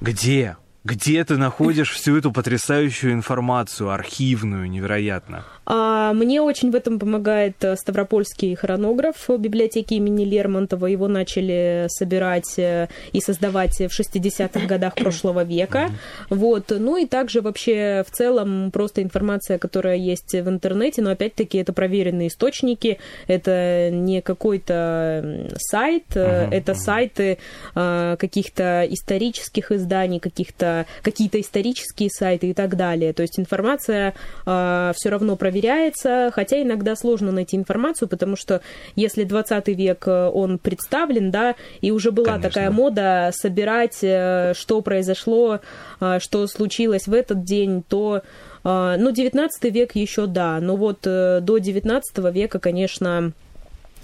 Где? 0.00 0.56
Где 0.86 1.24
ты 1.24 1.36
находишь 1.36 1.90
всю 1.90 2.16
эту 2.16 2.30
потрясающую 2.30 3.12
информацию, 3.12 3.90
архивную, 3.90 4.70
невероятно? 4.70 5.44
А 5.68 6.12
мне 6.12 6.40
очень 6.40 6.70
в 6.70 6.76
этом 6.76 7.00
помогает 7.00 7.56
э, 7.64 7.74
Ставропольский 7.74 8.54
хронограф 8.54 9.28
библиотеки 9.28 9.94
имени 9.94 10.24
Лермонтова. 10.24 10.86
Его 10.86 11.08
начали 11.08 11.86
собирать 11.88 12.56
э, 12.56 12.86
и 13.12 13.20
создавать 13.20 13.76
в 13.78 14.00
60-х 14.00 14.64
годах 14.66 14.94
прошлого 14.94 15.42
века. 15.42 15.90
Вот. 16.30 16.66
Ну 16.70 16.96
и 16.96 17.06
также 17.06 17.40
вообще 17.40 18.04
в 18.06 18.12
целом 18.12 18.70
просто 18.70 19.02
информация, 19.02 19.58
которая 19.58 19.96
есть 19.96 20.34
в 20.34 20.48
интернете, 20.48 21.02
но 21.02 21.10
опять-таки 21.10 21.58
это 21.58 21.72
проверенные 21.72 22.28
источники, 22.28 22.98
это 23.26 23.90
не 23.90 24.20
какой-то 24.20 25.48
сайт, 25.58 26.04
uh-huh, 26.14 26.48
это 26.52 26.74
сайты 26.74 27.38
каких-то 27.74 28.86
исторических 28.88 29.72
изданий, 29.72 30.20
каких-то 30.20 30.75
какие-то 31.02 31.40
исторические 31.40 32.10
сайты 32.10 32.50
и 32.50 32.54
так 32.54 32.76
далее. 32.76 33.12
То 33.12 33.22
есть 33.22 33.38
информация 33.38 34.14
э, 34.44 34.92
все 34.94 35.08
равно 35.08 35.36
проверяется, 35.36 36.30
хотя 36.34 36.60
иногда 36.60 36.96
сложно 36.96 37.32
найти 37.32 37.56
информацию, 37.56 38.08
потому 38.08 38.36
что 38.36 38.60
если 38.96 39.24
20 39.24 39.68
век 39.68 40.06
э, 40.06 40.30
он 40.32 40.58
представлен, 40.58 41.30
да, 41.30 41.54
и 41.80 41.90
уже 41.90 42.10
была 42.10 42.26
Конечно. 42.26 42.50
такая 42.50 42.70
мода 42.70 43.30
собирать, 43.32 43.98
э, 44.02 44.52
что 44.54 44.80
произошло, 44.80 45.60
э, 46.00 46.18
что 46.20 46.46
случилось 46.46 47.06
в 47.06 47.14
этот 47.14 47.44
день, 47.44 47.82
то 47.86 48.22
ну, 48.64 49.12
19 49.12 49.72
век 49.72 49.94
еще 49.94 50.26
да, 50.26 50.58
но 50.60 50.74
вот 50.74 51.02
до 51.02 51.40
19 51.58 52.18
века, 52.34 52.58
конечно, 52.58 53.30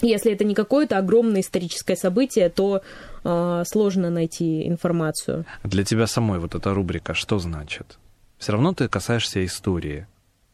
если 0.03 0.33
это 0.33 0.45
не 0.45 0.55
какое-то 0.55 0.99
огромное 0.99 1.41
историческое 1.41 1.97
событие, 1.97 2.49
то 2.49 2.83
сложно 3.23 4.11
найти 4.11 4.67
информацию. 4.69 5.45
Для 5.65 5.85
тебя 5.85 6.07
самой 6.07 6.39
вот 6.39 6.55
эта 6.55 6.75
рубрика 6.75 7.15
что 7.15 7.39
значит? 7.39 7.99
Все 8.39 8.53
равно 8.53 8.73
ты 8.73 8.89
касаешься 8.89 9.45
истории. 9.45 10.07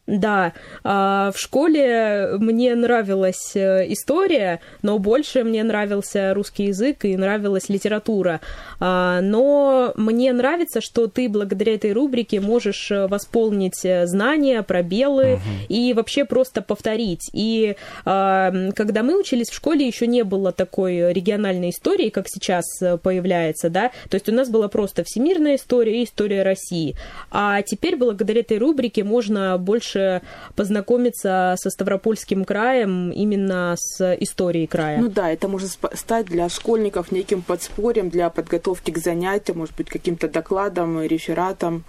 Да, 0.09 0.53
а, 0.83 1.31
в 1.31 1.39
школе 1.39 2.31
мне 2.39 2.73
нравилась 2.73 3.51
э, 3.53 3.85
история, 3.93 4.59
но 4.81 4.97
больше 4.97 5.43
мне 5.43 5.63
нравился 5.63 6.33
русский 6.33 6.65
язык 6.65 7.05
и 7.05 7.15
нравилась 7.15 7.69
литература. 7.69 8.41
А, 8.79 9.21
Но 9.21 9.93
мне 9.95 10.33
нравится, 10.33 10.81
что 10.81 11.05
ты 11.05 11.29
благодаря 11.29 11.75
этой 11.75 11.93
рубрике 11.93 12.39
можешь 12.39 12.89
э, 12.89 13.05
восполнить 13.05 13.85
э, 13.85 14.07
знания, 14.07 14.63
пробелы 14.63 15.39
и 15.67 15.93
вообще 15.93 16.25
просто 16.25 16.63
повторить. 16.63 17.29
И 17.31 17.75
а, 18.03 18.51
когда 18.75 19.03
мы 19.03 19.19
учились 19.19 19.49
в 19.49 19.55
школе, 19.55 19.85
еще 19.85 20.07
не 20.07 20.23
было 20.23 20.51
такой 20.51 21.13
региональной 21.13 21.69
истории, 21.69 22.09
как 22.09 22.25
сейчас 22.27 22.65
появляется, 23.03 23.69
да, 23.69 23.91
то 24.09 24.15
есть 24.15 24.27
у 24.27 24.33
нас 24.33 24.49
была 24.49 24.69
просто 24.69 25.03
всемирная 25.03 25.57
история 25.57 26.01
и 26.01 26.05
история 26.05 26.41
России. 26.41 26.95
А 27.29 27.61
теперь 27.61 27.95
благодаря 27.95 28.39
этой 28.39 28.57
рубрике 28.57 29.03
можно 29.03 29.57
больше 29.59 29.98
познакомиться 30.55 31.55
со 31.57 31.69
Ставропольским 31.69 32.45
краем 32.45 33.11
именно 33.11 33.75
с 33.77 34.15
историей 34.19 34.67
края. 34.67 34.99
Ну 34.99 35.09
да, 35.09 35.29
это 35.31 35.47
может 35.47 35.71
стать 35.93 36.25
для 36.25 36.49
школьников 36.49 37.11
неким 37.11 37.41
подспорьем 37.41 38.09
для 38.09 38.29
подготовки 38.29 38.91
к 38.91 38.97
занятиям, 38.97 39.59
может 39.59 39.75
быть, 39.75 39.89
каким-то 39.89 40.27
докладом, 40.27 41.01
рефератом. 41.01 41.83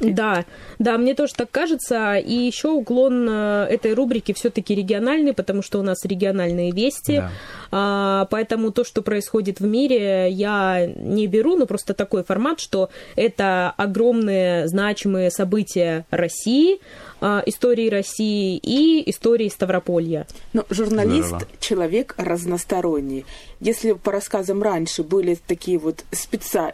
Да, 0.00 0.44
да, 0.80 0.98
мне 0.98 1.14
тоже 1.14 1.34
так 1.34 1.50
кажется. 1.50 2.16
И 2.16 2.32
еще 2.32 2.68
уклон 2.68 3.28
э, 3.28 3.66
этой 3.70 3.94
рубрики 3.94 4.32
все-таки 4.32 4.74
региональный, 4.74 5.32
потому 5.32 5.62
что 5.62 5.78
у 5.78 5.82
нас 5.82 6.04
региональные 6.04 6.72
вести. 6.72 7.18
Да. 7.18 7.30
А, 7.70 8.26
поэтому 8.30 8.72
то, 8.72 8.82
что 8.82 9.02
происходит 9.02 9.60
в 9.60 9.66
мире, 9.66 10.30
я 10.30 10.86
не 10.96 11.28
беру, 11.28 11.56
но 11.56 11.66
просто 11.66 11.94
такой 11.94 12.24
формат, 12.24 12.58
что 12.58 12.90
это 13.14 13.72
огромные 13.76 14.66
значимые 14.66 15.30
события 15.30 16.06
России, 16.10 16.80
а, 17.20 17.42
истории 17.46 17.88
России 17.88 18.58
и 18.60 19.08
истории 19.08 19.48
Ставрополья. 19.48 20.26
Но 20.52 20.64
журналист 20.70 21.28
Здорово. 21.28 21.48
человек 21.60 22.14
разносторонний. 22.18 23.24
Если 23.60 23.92
по 23.92 24.10
рассказам 24.10 24.62
раньше 24.62 25.04
были 25.04 25.38
такие 25.46 25.78
вот 25.78 26.04
спеца... 26.10 26.72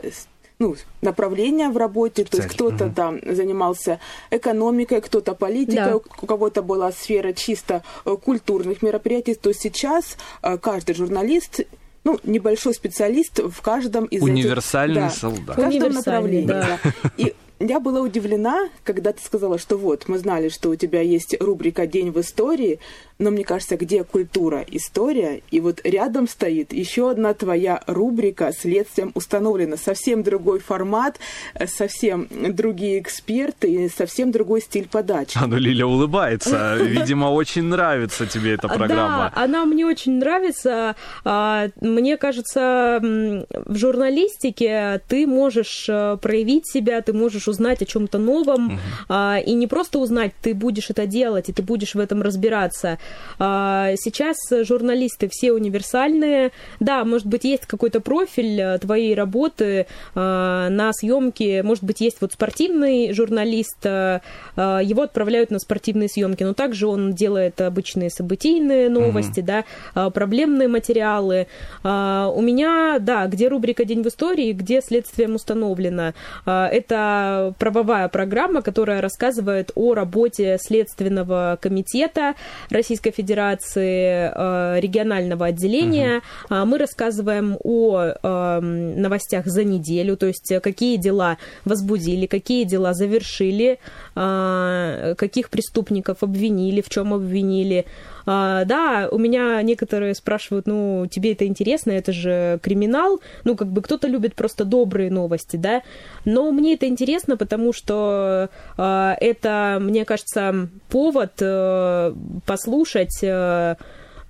ну, 0.61 0.77
направления 1.01 1.71
в 1.71 1.77
работе, 1.77 2.25
то 2.25 2.37
есть 2.37 2.51
кто-то 2.51 2.85
мгм. 2.85 2.95
там 2.95 3.19
занимался 3.35 3.99
экономикой, 4.31 5.01
кто-то 5.01 5.35
политикой, 5.35 5.75
Да. 5.75 5.97
у 5.97 6.27
кого-то 6.27 6.63
была 6.63 6.93
сфера 6.93 7.33
чисто 7.33 7.83
э, 8.05 8.17
культурных 8.23 8.83
мероприятий, 8.83 9.35
то 9.35 9.53
сейчас 9.53 10.19
э, 10.43 10.59
каждый 10.59 10.95
журналист 10.95 11.63
ну, 12.05 12.19
небольшой 12.25 12.75
специалист 12.75 13.39
в 13.39 13.61
каждом 13.63 14.05
из 14.05 14.23
Универсальный 14.23 15.07
этих... 15.07 15.17
солдат. 15.17 15.57
В 15.57 15.61
каждом 15.61 15.89
Универсальный, 15.89 15.97
направлении, 15.97 16.47
да. 16.47 16.79
да. 16.83 17.11
И 17.17 17.35
я 17.59 17.79
была 17.79 18.01
удивлена, 18.01 18.69
когда 18.85 19.13
ты 19.13 19.23
сказала, 19.23 19.59
что 19.59 19.77
вот, 19.77 20.09
мы 20.09 20.19
знали, 20.19 20.49
что 20.49 20.71
у 20.71 20.77
тебя 20.77 21.03
есть 21.03 21.37
рубрика 21.41 21.87
«День 21.87 22.11
в 22.11 22.21
истории», 22.21 22.81
но 23.21 23.31
мне 23.31 23.45
кажется, 23.45 23.77
где 23.77 24.03
культура, 24.03 24.65
история, 24.69 25.43
и 25.51 25.61
вот 25.61 25.81
рядом 25.85 26.27
стоит 26.27 26.73
еще 26.73 27.11
одна 27.11 27.35
твоя 27.35 27.83
рубрика 27.87 28.51
«Следствием 28.59 29.13
установлено». 29.15 29.77
Совсем 29.77 30.23
другой 30.23 30.59
формат, 30.59 31.19
э, 31.55 31.67
совсем 31.67 32.27
другие 32.31 32.99
эксперты 32.99 33.71
и 33.71 33.89
совсем 33.89 34.33
другой 34.33 34.63
стиль 34.63 34.89
подачи. 34.89 35.39
А 35.41 35.47
ну 35.47 35.57
Лиля 35.57 35.87
улыбается. 35.87 36.77
Видимо, 36.81 37.27
очень 37.27 37.65
нравится 37.65 38.27
тебе 38.27 38.55
эта 38.55 38.69
А, 38.69 38.75
программа. 38.75 39.33
Да, 39.35 39.43
она 39.43 39.67
мне 39.67 39.87
очень 39.87 40.19
нравится. 40.19 40.97
А, 41.25 41.69
Мне 41.81 42.17
кажется, 42.17 42.99
в 43.01 43.77
журналистике 43.77 45.03
ты 45.09 45.27
можешь 45.27 45.87
э, 45.89 46.17
проявить 46.21 46.67
себя, 46.67 47.03
ты 47.03 47.13
можешь 47.13 47.49
узнать 47.49 47.83
о 47.83 47.85
чем-то 47.85 48.19
новом, 48.19 48.81
а, 49.09 49.39
и 49.45 49.53
не 49.53 49.67
просто 49.67 49.99
узнать, 49.99 50.33
ты 50.41 50.55
будешь 50.55 50.89
это 50.89 51.07
делать, 51.07 51.51
и 51.51 51.53
ты 51.53 51.63
будешь 51.63 51.95
в 51.95 51.99
этом 51.99 52.23
разбираться. 52.23 52.99
А, 53.39 53.95
Сейчас 53.97 54.37
журналисты 54.51 55.29
все 55.31 55.53
универсальные. 55.53 56.51
Да, 56.79 57.05
может 57.05 57.27
быть, 57.27 57.45
есть 57.45 57.67
какой-то 57.67 58.01
профиль 58.01 58.61
э, 58.61 58.79
твоей 58.79 59.15
работы 59.15 59.87
а, 60.15 60.69
на 60.69 60.93
съемки, 60.93 61.63
может 61.63 61.85
быть, 61.85 62.01
есть 62.01 62.19
вот 62.21 62.33
спортивный 62.33 63.13
журналист, 63.13 63.85
э, 63.85 64.21
э, 64.57 64.81
его 64.83 65.03
отправляют 65.03 65.51
на 65.51 65.59
спортивные 65.59 66.09
съемки, 66.09 66.43
но 66.43 66.55
также 66.55 66.87
он 66.87 67.13
делает 67.13 67.61
обычные 67.61 68.11
событийные 68.11 68.89
новости, 68.89 69.41
да, 69.41 69.65
а, 69.95 70.11
проблемные 70.11 70.69
материалы. 70.69 71.47
У 71.83 72.43
меня, 72.43 72.99
да, 73.01 73.27
где 73.27 73.49
рубрика 73.49 73.85
«День 73.85 74.03
в 74.03 74.09
истории», 74.09 74.53
где 74.53 74.81
следствием 74.81 75.35
установлено. 75.35 76.13
Это 76.47 77.55
правовая 77.59 78.09
программа, 78.09 78.63
которая 78.63 79.01
рассказывает 79.01 79.73
о 79.75 79.95
работе 79.95 80.59
Следственного 80.61 81.59
комитета 81.61 82.35
Российской 82.71 83.00
Федерации, 83.09 84.31
э, 84.35 84.81
регионального 84.81 85.47
отделения. 85.47 86.21
А, 86.49 86.65
Мы 86.65 86.79
рассказываем 86.79 87.57
о 87.65 88.13
эм, 88.23 89.01
новостях 89.01 89.47
за 89.47 89.65
неделю, 89.65 90.17
то 90.17 90.27
есть 90.27 90.53
э, 90.53 90.61
какие 90.61 90.97
дела 90.97 91.39
возбудили, 91.65 92.27
какие 92.27 92.65
дела 92.65 92.93
завершили, 92.93 93.79
а, 94.15 95.15
каких 95.15 95.49
преступников 95.49 96.23
обвинили, 96.23 96.81
в 96.83 96.89
чем 96.89 97.15
обвинили. 97.15 97.87
А, 98.33 98.65
Да, 98.65 99.09
у 99.11 99.19
меня 99.19 99.61
некоторые 99.63 100.15
спрашивают, 100.15 100.69
ну, 100.69 101.09
тебе 101.11 101.33
это 101.33 101.47
интересно, 101.47 101.91
это 101.91 102.13
же 102.13 102.61
криминал. 102.63 103.21
Ну, 103.43 103.57
как 103.57 103.73
бы 103.73 103.83
кто-то 103.83 104.07
любит 104.07 104.37
просто 104.37 104.65
добрые 104.65 105.11
новости, 105.11 105.57
да. 105.57 105.83
Но 106.25 106.53
мне 106.53 106.75
это 106.75 106.87
интересно, 106.87 107.37
потому 107.37 107.73
что 107.73 108.49
а, 108.77 109.17
это, 109.21 109.79
мне 109.81 110.05
кажется, 110.05 110.69
повод 110.89 111.33
э, 111.41 112.15
послушать 112.47 113.19
э, 113.23 113.75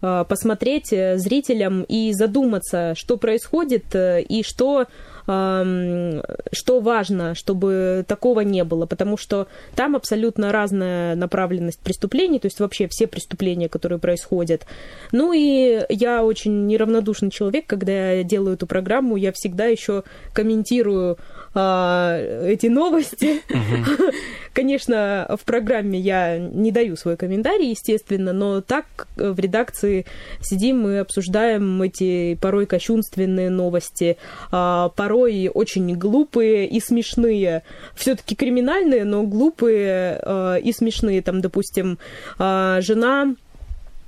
посмотреть 0.00 0.88
зрителям 0.88 1.82
и 1.82 2.14
задуматься, 2.14 2.94
что 2.96 3.18
происходит 3.18 3.94
и 3.94 4.42
что 4.42 4.86
что 5.30 6.80
важно, 6.80 7.34
чтобы 7.34 8.04
такого 8.06 8.40
не 8.40 8.64
было, 8.64 8.86
потому 8.86 9.16
что 9.16 9.46
там 9.74 9.94
абсолютно 9.96 10.52
разная 10.52 11.14
направленность 11.14 11.80
преступлений, 11.80 12.38
то 12.38 12.46
есть 12.46 12.60
вообще 12.60 12.88
все 12.88 13.06
преступления, 13.06 13.68
которые 13.68 13.98
происходят. 13.98 14.66
Ну 15.12 15.32
и 15.32 15.80
я 15.88 16.24
очень 16.24 16.66
неравнодушный 16.66 17.30
человек, 17.30 17.66
когда 17.66 18.12
я 18.12 18.24
делаю 18.24 18.54
эту 18.54 18.66
программу, 18.66 19.16
я 19.16 19.32
всегда 19.32 19.66
еще 19.66 20.02
комментирую 20.32 21.18
а, 21.52 22.16
эти 22.44 22.66
новости. 22.66 23.42
Конечно, 24.52 25.26
в 25.40 25.44
программе 25.44 25.98
я 25.98 26.38
не 26.38 26.72
даю 26.72 26.96
свой 26.96 27.16
комментарий, 27.16 27.70
естественно, 27.70 28.32
но 28.32 28.60
так 28.60 29.08
э, 29.16 29.30
в 29.30 29.38
редакции 29.38 30.06
сидим 30.40 30.88
и 30.88 30.96
обсуждаем 30.96 31.80
эти 31.82 32.34
порой 32.34 32.66
кощунственные 32.66 33.50
новости, 33.50 34.16
а, 34.50 34.88
порой 34.90 35.50
очень 35.52 35.96
глупые 35.96 36.68
и 36.68 36.80
смешные. 36.80 37.62
Все-таки 37.94 38.34
криминальные, 38.34 39.04
но 39.04 39.22
глупые 39.22 40.20
э, 40.20 40.60
и 40.62 40.72
смешные. 40.72 41.22
Там, 41.22 41.40
допустим, 41.40 41.98
а, 42.38 42.80
жена, 42.80 43.34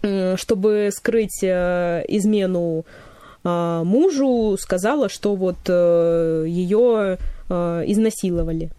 чтобы 0.00 0.90
скрыть 0.92 1.42
э, 1.42 2.04
измену 2.08 2.84
мужу, 3.44 4.56
сказала, 4.56 5.08
что 5.08 5.34
вот 5.34 5.68
ее 5.68 7.18
изнасиловали. 7.86 8.70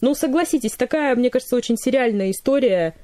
Ну, 0.00 0.14
согласитесь, 0.14 0.72
такая, 0.72 1.14
мне 1.14 1.30
кажется, 1.30 1.56
очень 1.56 1.76
сериальная 1.76 2.30
история. 2.30 2.94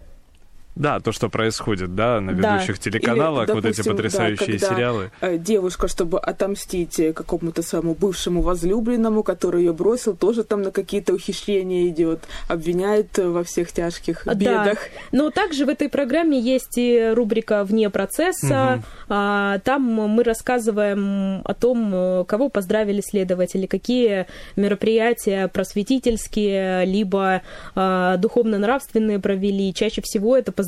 Да, 0.77 1.01
то, 1.01 1.11
что 1.11 1.29
происходит, 1.29 1.95
да, 1.95 2.21
на 2.21 2.33
Да. 2.35 2.55
ведущих 2.55 2.79
телеканалах, 2.79 3.49
Или, 3.49 3.55
вот 3.55 3.65
эти 3.65 3.77
допустим, 3.79 3.85
да, 3.85 3.97
потрясающие 3.97 4.59
когда, 4.59 4.69
сериалы. 4.75 5.11
э, 5.23 5.39
Девушка, 5.39 5.89
чтобы 5.89 6.21
отомстить 6.21 7.01
э, 7.01 7.13
какому-то 7.13 7.63
своему 7.63 7.95
бывшему 7.95 8.43
возлюбленному, 8.43 9.23
который 9.23 9.65
ее 9.65 9.73
бросил, 9.73 10.15
тоже 10.15 10.45
там 10.45 10.63
на 10.63 10.71
какие-то 10.71 11.15
ухищрения 11.15 11.89
идет, 11.89 12.21
обвиняет 12.49 13.19
э, 13.19 13.27
во 13.27 13.43
всех 13.43 13.73
тяжких 13.73 14.23
Да. 14.27 14.35
бедах. 14.35 14.79
Но 15.13 15.31
также 15.31 15.65
в 15.65 15.71
этой 15.71 15.89
программе 15.89 16.39
есть 16.39 16.77
и 16.77 17.11
рубрика 17.15 17.65
«Вне 17.65 17.89
процесса». 17.91 18.83
А, 19.09 19.59
Там 19.61 19.83
мы 19.83 20.23
рассказываем 20.25 21.41
о 21.45 21.55
том, 21.55 22.25
кого 22.27 22.49
поздравили 22.51 23.01
следователи, 23.01 23.67
какие 23.67 24.27
мероприятия 24.57 25.49
просветительские, 25.49 26.85
либо 26.85 27.41
а, 27.75 28.17
духовно-нравственные 28.19 29.19
провели. 29.21 29.73
Чаще 29.73 30.03
всего 30.03 30.37
это 30.37 30.53
поздравления 30.53 30.66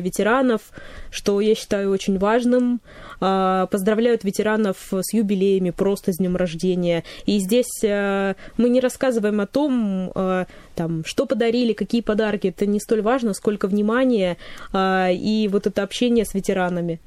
ветеранов, 0.00 0.60
что 1.10 1.40
я 1.40 1.54
считаю 1.54 1.90
очень 1.90 2.18
важным. 2.18 2.80
А, 3.20 3.66
Поздравляют 3.66 4.24
ветеранов 4.24 4.76
с 4.92 5.12
юбилеями, 5.12 5.70
просто 5.70 6.12
с 6.12 6.16
днем 6.18 6.36
рождения. 6.36 7.04
И 7.26 7.38
здесь 7.38 7.82
э, 7.82 8.34
мы 8.56 8.68
не 8.68 8.80
рассказываем 8.80 9.40
о 9.40 9.46
том, 9.46 10.10
э, 10.14 10.44
там, 10.74 11.04
что 11.04 11.26
подарили, 11.26 11.72
какие 11.72 12.00
подарки. 12.00 12.48
Это 12.48 12.66
не 12.66 12.80
столь 12.80 13.02
важно, 13.02 13.34
сколько 13.34 13.68
внимания 13.68 14.36
а, 14.72 15.10
и 15.10 15.48
вот 15.48 15.66
это 15.66 15.82
общение 15.82 16.24
с 16.24 16.34
ветеранами. 16.34 17.00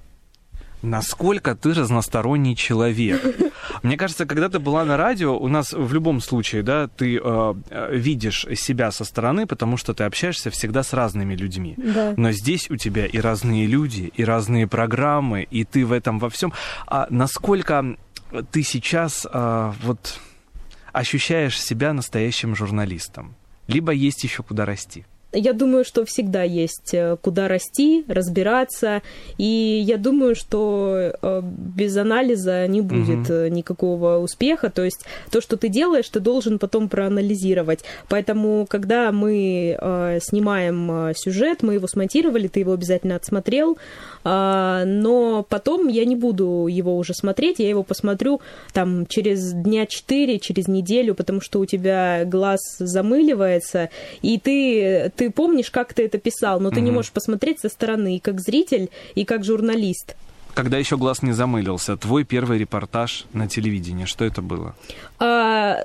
Насколько 0.82 1.56
ты 1.56 1.74
разносторонний 1.74 2.56
человек? 2.56 3.22
Мне 3.84 3.98
кажется, 3.98 4.26
когда 4.26 4.50
ты 4.50 4.60
была 4.60 4.86
на 4.86 4.98
радио, 4.98 5.38
у 5.38 5.48
нас 5.48 5.74
в 5.74 5.94
любом 5.94 6.22
случае, 6.22 6.64
да, 6.64 6.88
ты 6.88 7.18
э, 7.18 7.54
э, 7.70 7.96
видишь 7.96 8.46
себя 8.56 8.92
со 8.92 9.04
стороны, 9.04 9.46
потому 9.46 9.78
что 9.78 9.94
ты 9.94 10.04
общаешься 10.06 10.50
всегда 10.50 10.84
с 10.84 10.94
разными 10.94 11.36
людьми. 11.36 11.76
Да. 11.78 12.14
Но 12.16 12.32
здесь 12.32 12.70
у 12.70 12.78
тебя 12.78 13.06
и 13.06 13.20
разные 13.20 13.68
люди, 13.68 14.12
и 14.16 14.24
разные 14.24 14.68
программы, 14.68 15.44
и 15.44 15.66
ты 15.66 15.86
в 15.86 15.92
этом 15.92 16.20
во 16.20 16.30
всем. 16.30 16.54
А 16.88 17.08
насколько 17.10 17.98
ты 18.52 18.64
сейчас 18.64 19.28
э, 19.32 19.74
вот 19.84 20.20
ощущаешь 20.94 21.62
себя 21.62 21.94
настоящим 21.94 22.56
журналистом? 22.56 23.36
Либо 23.68 23.92
есть 23.92 24.24
еще 24.24 24.44
куда 24.44 24.66
расти? 24.66 25.06
Я 25.32 25.54
думаю, 25.54 25.86
что 25.86 26.06
всегда 26.06 26.42
есть 26.42 26.92
э, 26.94 27.16
куда 27.22 27.48
расти, 27.48 28.04
разбираться, 28.08 29.04
и 29.38 29.84
я 29.86 29.98
думаю, 29.98 30.34
что 30.34 31.14
э, 31.22 31.42
без 31.44 31.96
анализа 31.98 32.66
не 32.68 32.82
будет 32.82 33.30
э, 33.30 33.50
никакого 33.50 34.18
успеха. 34.18 34.72
То 34.72 34.84
есть 34.84 35.06
то, 35.30 35.40
что 35.40 35.56
ты 35.56 35.70
делаешь, 35.70 36.10
ты 36.10 36.20
должен 36.20 36.58
потом 36.58 36.90
проанализировать. 36.90 37.84
Поэтому, 38.08 38.66
когда 38.68 39.12
мы 39.12 39.78
снимаем 40.22 41.14
сюжет, 41.16 41.62
мы 41.62 41.76
его 41.76 41.88
смонтировали, 41.88 42.48
ты 42.48 42.62
его 42.62 42.74
обязательно 42.74 43.16
отсмотрел, 43.16 43.78
но 44.24 45.46
потом 45.48 45.88
я 45.88 46.06
не 46.06 46.16
буду 46.16 46.68
его 46.70 46.98
уже 46.98 47.14
смотреть, 47.14 47.60
я 47.60 47.70
его 47.70 47.84
посмотрю 47.84 48.42
там 48.74 49.06
через 49.08 49.54
дня 49.54 49.86
четыре, 49.86 50.40
через 50.40 50.68
неделю, 50.68 51.16
потому 51.16 51.42
что 51.42 51.60
у 51.60 51.66
тебя 51.66 52.26
глаз 52.26 52.60
замыливается, 52.80 53.90
и 54.22 54.38
ты, 54.40 55.12
ты 55.16 55.32
помнишь, 55.32 55.72
как 55.72 55.94
ты 55.94 56.06
это 56.06 56.18
писал, 56.18 56.60
но 56.60 56.70
ты 56.72 56.82
не 56.82 56.92
Мгм. 56.92 56.96
можешь 56.96 57.12
посмотреть 57.12 57.60
со 57.60 57.70
стороны 57.70 58.18
и 58.18 58.20
как 58.20 58.40
зритель, 58.40 58.90
и 59.16 59.26
как 59.26 59.44
журналист. 59.44 60.16
Когда 60.54 60.78
еще 60.78 60.98
глаз 60.98 61.22
не 61.22 61.32
замылился, 61.32 61.96
твой 61.96 62.24
первый 62.24 62.58
репортаж 62.58 63.26
на 63.34 63.48
телевидении, 63.48 64.06
что 64.06 64.26
это 64.26 64.42
было? 64.42 64.76
А, 65.20 65.78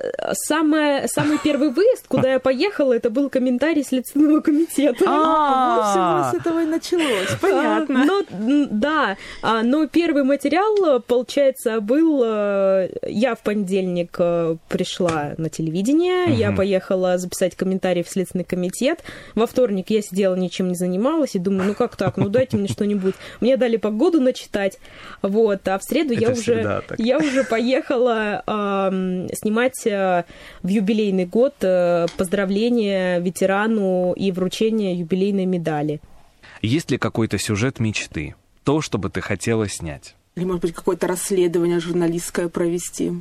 самое, 0.47 1.07
самый 1.07 1.37
первый 1.37 1.69
выезд, 1.71 2.05
куда 2.07 2.33
я 2.33 2.39
поехала, 2.39 2.93
это 2.93 3.09
был 3.09 3.29
комментарий 3.29 3.83
Следственного 3.83 4.41
комитета. 4.41 5.05
А, 5.07 5.75
вот 5.75 6.31
всё 6.31 6.37
с 6.37 6.41
этого 6.41 6.63
и 6.63 6.65
началось, 6.65 7.29
понятно. 7.39 8.01
А, 8.01 8.05
но, 8.05 8.65
да, 8.69 9.17
а, 9.41 9.61
но 9.63 9.87
первый 9.87 10.23
материал, 10.23 10.99
получается, 11.01 11.79
был... 11.79 12.21
э, 12.25 12.89
Я 13.07 13.35
в 13.35 13.39
понедельник 13.41 14.15
э, 14.19 14.55
пришла 14.67 15.35
на 15.37 15.49
телевидение, 15.49 16.33
я 16.33 16.51
поехала 16.51 17.17
записать 17.17 17.55
комментарий 17.55 18.03
в 18.03 18.09
Следственный 18.09 18.43
комитет. 18.45 19.03
Во 19.35 19.47
вторник 19.47 19.89
я 19.89 20.01
сидела, 20.01 20.35
ничем 20.35 20.69
не 20.69 20.75
занималась 20.75 21.35
и 21.35 21.39
думаю, 21.39 21.67
ну 21.67 21.73
как 21.75 21.95
так, 21.95 22.17
ну 22.17 22.29
дайте 22.29 22.57
мне 22.57 22.67
что-нибудь. 22.67 23.15
Мне 23.41 23.57
дали 23.57 23.77
погоду 23.77 24.19
начитать, 24.19 24.54
вот, 25.21 25.67
а 25.67 25.77
в 25.77 25.83
среду 25.83 26.13
я 26.13 26.31
уже, 26.31 26.83
так. 26.87 26.99
я 26.99 27.17
уже 27.17 27.43
поехала 27.43 28.43
ам, 28.45 29.27
снимать 29.33 29.85
э, 29.85 30.23
в 30.61 30.67
юбилейный 30.67 31.25
год 31.25 31.55
э, 31.61 32.07
поздравления 32.17 33.19
ветерану 33.19 34.13
и 34.13 34.31
вручение 34.31 34.95
юбилейной 34.95 35.45
медали. 35.45 36.01
Есть 36.61 36.91
ли 36.91 36.97
какой-то 36.97 37.37
сюжет 37.37 37.79
мечты? 37.79 38.35
То, 38.63 38.81
что 38.81 38.97
бы 38.97 39.09
ты 39.09 39.21
хотела 39.21 39.69
снять? 39.69 40.15
Или, 40.35 40.45
может 40.45 40.61
быть, 40.61 40.73
какое-то 40.73 41.07
расследование 41.07 41.79
журналистское 41.79 42.49
провести. 42.49 43.13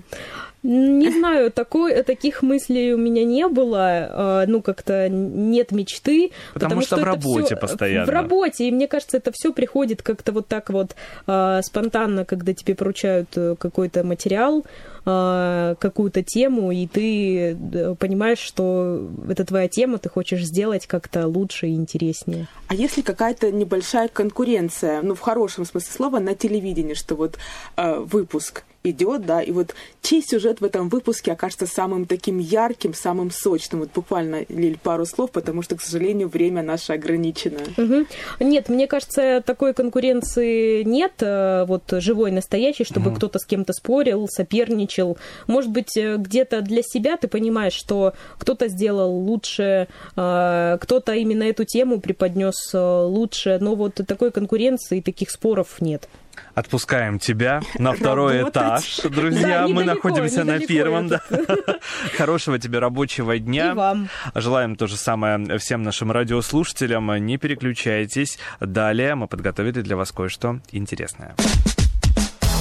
Не 0.64 1.10
знаю, 1.10 1.52
такой, 1.52 2.02
таких 2.02 2.42
мыслей 2.42 2.94
у 2.94 2.96
меня 2.98 3.22
не 3.24 3.46
было. 3.48 4.42
э, 4.42 4.46
Ну, 4.46 4.62
как-то 4.62 5.08
нет 5.10 5.72
мечты. 5.72 6.32
Потому 6.54 6.80
что 6.80 6.96
в 6.96 7.00
это 7.00 7.06
работе 7.06 7.56
постоянно. 7.56 8.06
В 8.06 8.08
работе. 8.08 8.68
И 8.68 8.72
мне 8.72 8.88
кажется, 8.88 9.18
это 9.18 9.30
все 9.30 9.52
приходит 9.52 10.02
как-то 10.02 10.32
вот 10.32 10.48
так 10.48 10.70
вот 10.70 10.96
э, 11.26 11.60
спонтанно, 11.62 12.24
когда 12.24 12.54
тебе 12.54 12.74
поручают 12.74 13.28
э, 13.36 13.56
какой-то 13.58 14.04
материал, 14.04 14.64
какую-то 15.04 16.22
тему, 16.22 16.72
и 16.72 16.86
ты 16.86 17.54
понимаешь, 18.00 18.38
что 18.38 19.06
это 19.28 19.44
твоя 19.44 19.68
тема, 19.68 19.98
ты 19.98 20.08
хочешь 20.08 20.42
сделать 20.44 20.86
как-то 20.86 21.26
лучше 21.26 21.66
и 21.66 21.74
интереснее. 21.74 22.46
А 22.68 22.74
если 22.74 23.02
какая-то 23.02 23.50
небольшая 23.52 24.08
конкуренция, 24.08 25.02
ну, 25.02 25.14
в 25.14 25.20
хорошем 25.20 25.66
смысле 25.66 25.92
слова, 25.92 26.20
на 26.20 26.34
телевидении, 26.34 26.94
что 26.94 27.16
вот 27.16 27.36
э, 27.76 27.98
выпуск 27.98 28.64
идет, 28.84 29.24
да, 29.24 29.42
и 29.42 29.50
вот 29.50 29.74
чей 30.02 30.22
сюжет 30.22 30.60
в 30.60 30.64
этом 30.64 30.90
выпуске 30.90 31.32
окажется 31.32 31.66
самым 31.66 32.04
таким 32.04 32.38
ярким, 32.38 32.92
самым 32.92 33.30
сочным? 33.30 33.80
Вот 33.80 33.90
буквально, 33.94 34.44
Лиль, 34.48 34.78
пару 34.80 35.06
слов, 35.06 35.30
потому 35.30 35.62
что, 35.62 35.76
к 35.76 35.80
сожалению, 35.80 36.28
время 36.28 36.62
наше 36.62 36.92
ограничено. 36.92 37.60
Мгм. 37.78 38.06
Нет, 38.40 38.68
мне 38.68 38.86
кажется, 38.86 39.42
такой 39.44 39.72
конкуренции 39.72 40.82
нет, 40.82 41.14
э, 41.20 41.64
вот 41.66 41.84
живой, 41.92 42.30
настоящей, 42.30 42.84
чтобы 42.84 43.14
кто-то 43.14 43.38
с 43.38 43.46
кем-то 43.46 43.72
спорил, 43.72 44.28
соперничал. 44.28 45.16
Может 45.46 45.70
быть, 45.70 45.96
э, 45.96 46.16
где-то 46.18 46.60
для 46.60 46.82
себя 46.82 47.16
ты 47.16 47.26
понимаешь, 47.26 47.72
что 47.72 48.12
кто-то 48.38 48.68
сделал 48.68 49.10
лучше, 49.10 49.88
э, 50.16 50.78
кто-то 50.80 51.14
именно 51.14 51.44
эту 51.44 51.64
тему 51.64 52.00
преподнес 52.00 52.54
лучше, 52.74 53.58
но 53.60 53.74
вот 53.74 53.94
такой 54.06 54.30
конкуренции, 54.30 55.00
таких 55.00 55.30
споров 55.30 55.80
нет. 55.80 56.08
Отпускаем 56.54 57.18
тебя 57.18 57.60
на 57.78 57.92
второй 57.94 58.38
Работать. 58.38 58.62
этаж, 58.62 59.00
друзья. 59.12 59.60
Да, 59.60 59.62
Мы 59.68 59.82
недалеко, 59.82 60.08
находимся 60.08 60.44
на 60.44 60.58
первом. 60.60 61.08
Да. 61.08 61.20
Хорошего 62.16 62.58
тебе 62.58 62.78
рабочего 62.78 63.38
дня. 63.38 63.72
И 63.72 63.74
вам. 63.74 64.08
Желаем 64.34 64.76
то 64.76 64.86
же 64.86 64.96
самое 64.96 65.58
всем 65.58 65.82
нашим 65.82 66.12
радиослушателям. 66.12 67.14
Не 67.24 67.38
переключайтесь. 67.38 68.38
Далее 68.60 69.14
мы 69.14 69.26
подготовили 69.26 69.80
для 69.80 69.96
вас 69.96 70.12
кое-что 70.12 70.60
интересное. 70.72 71.34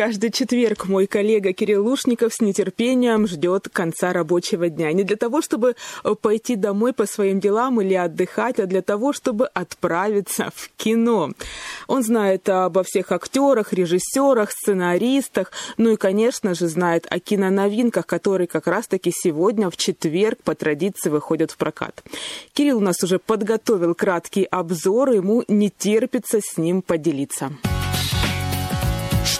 Каждый 0.00 0.30
четверг 0.30 0.88
мой 0.88 1.06
коллега 1.06 1.52
Кирилл 1.52 1.84
Лушников 1.84 2.32
с 2.32 2.40
нетерпением 2.40 3.26
ждет 3.26 3.68
конца 3.70 4.14
рабочего 4.14 4.70
дня. 4.70 4.90
Не 4.94 5.04
для 5.04 5.18
того, 5.18 5.42
чтобы 5.42 5.76
э, 6.04 6.14
пойти 6.14 6.56
домой 6.56 6.94
по 6.94 7.04
своим 7.04 7.38
делам 7.38 7.82
или 7.82 7.92
отдыхать, 7.92 8.58
а 8.60 8.64
для 8.64 8.80
того, 8.80 9.12
чтобы 9.12 9.48
отправиться 9.48 10.52
в 10.54 10.70
кино. 10.78 11.32
Он 11.86 12.02
знает 12.02 12.48
обо 12.48 12.82
всех 12.82 13.12
актерах, 13.12 13.74
режиссерах, 13.74 14.52
сценаристах, 14.52 15.52
ну 15.76 15.90
и, 15.90 15.96
конечно 15.96 16.54
же, 16.54 16.68
знает 16.68 17.06
о 17.10 17.20
киноновинках, 17.20 18.06
которые 18.06 18.46
как 18.46 18.68
раз-таки 18.68 19.12
сегодня, 19.14 19.68
в 19.68 19.76
четверг, 19.76 20.38
по 20.42 20.54
традиции 20.54 21.10
выходят 21.10 21.50
в 21.50 21.58
прокат. 21.58 22.02
Кирилл 22.54 22.78
у 22.78 22.80
нас 22.80 23.02
уже 23.02 23.18
подготовил 23.18 23.94
краткий 23.94 24.44
обзор, 24.44 25.10
ему 25.10 25.44
не 25.46 25.68
терпится 25.68 26.40
с 26.42 26.56
ним 26.56 26.80
поделиться. 26.80 27.50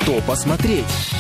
Что 0.03 0.21
посмотреть? 0.23 1.11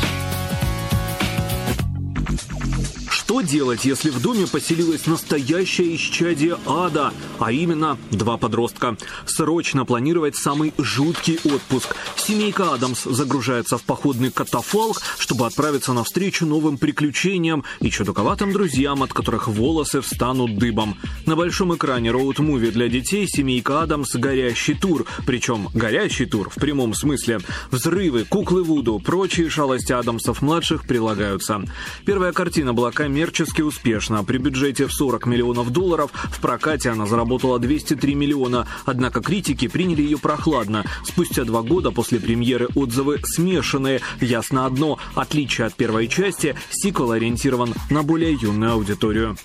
Что 3.30 3.42
делать, 3.42 3.84
если 3.84 4.10
в 4.10 4.20
доме 4.20 4.48
поселилось 4.48 5.06
настоящее 5.06 5.94
исчадие 5.94 6.58
ада, 6.66 7.14
а 7.38 7.52
именно 7.52 7.96
два 8.10 8.36
подростка? 8.38 8.96
Срочно 9.24 9.84
планировать 9.84 10.34
самый 10.34 10.74
жуткий 10.78 11.38
отпуск. 11.44 11.94
Семейка 12.16 12.74
Адамс 12.74 13.04
загружается 13.04 13.78
в 13.78 13.84
походный 13.84 14.32
катафалк, 14.32 15.00
чтобы 15.16 15.46
отправиться 15.46 15.92
навстречу 15.92 16.44
новым 16.44 16.76
приключениям 16.76 17.62
и 17.78 17.88
чудаковатым 17.88 18.52
друзьям, 18.52 19.04
от 19.04 19.12
которых 19.12 19.46
волосы 19.46 20.00
встанут 20.00 20.58
дыбом. 20.58 20.98
На 21.24 21.36
большом 21.36 21.72
экране 21.76 22.10
роуд-муви 22.10 22.72
для 22.72 22.88
детей 22.88 23.28
«Семейка 23.28 23.82
Адамс. 23.82 24.12
Горящий 24.16 24.74
тур». 24.74 25.06
Причем 25.24 25.68
горящий 25.72 26.26
тур 26.26 26.50
в 26.50 26.56
прямом 26.56 26.94
смысле. 26.94 27.38
Взрывы, 27.70 28.24
куклы 28.24 28.64
Вуду, 28.64 28.98
прочие 28.98 29.48
шалости 29.48 29.92
Адамсов-младших 29.92 30.84
прилагаются. 30.84 31.62
Первая 32.04 32.32
картина 32.32 32.74
была 32.74 32.90
коммерчески 33.20 33.60
успешна. 33.60 34.24
При 34.24 34.38
бюджете 34.38 34.86
в 34.86 34.92
40 34.94 35.26
миллионов 35.26 35.70
долларов 35.70 36.10
в 36.14 36.40
прокате 36.40 36.88
она 36.88 37.04
заработала 37.04 37.58
203 37.58 38.14
миллиона. 38.14 38.66
Однако 38.86 39.20
критики 39.20 39.68
приняли 39.68 40.00
ее 40.00 40.16
прохладно. 40.16 40.86
Спустя 41.04 41.44
два 41.44 41.60
года 41.60 41.90
после 41.90 42.18
премьеры 42.18 42.68
отзывы 42.74 43.20
смешанные. 43.22 44.00
Ясно 44.22 44.64
одно– 44.64 44.98
отличие 45.14 45.66
от 45.66 45.74
первой 45.74 46.08
части, 46.08 46.56
сиквел 46.70 47.12
ориентирован 47.12 47.74
на 47.90 48.02
более 48.02 48.32
юную 48.32 48.72
аудиторию. 48.72 49.36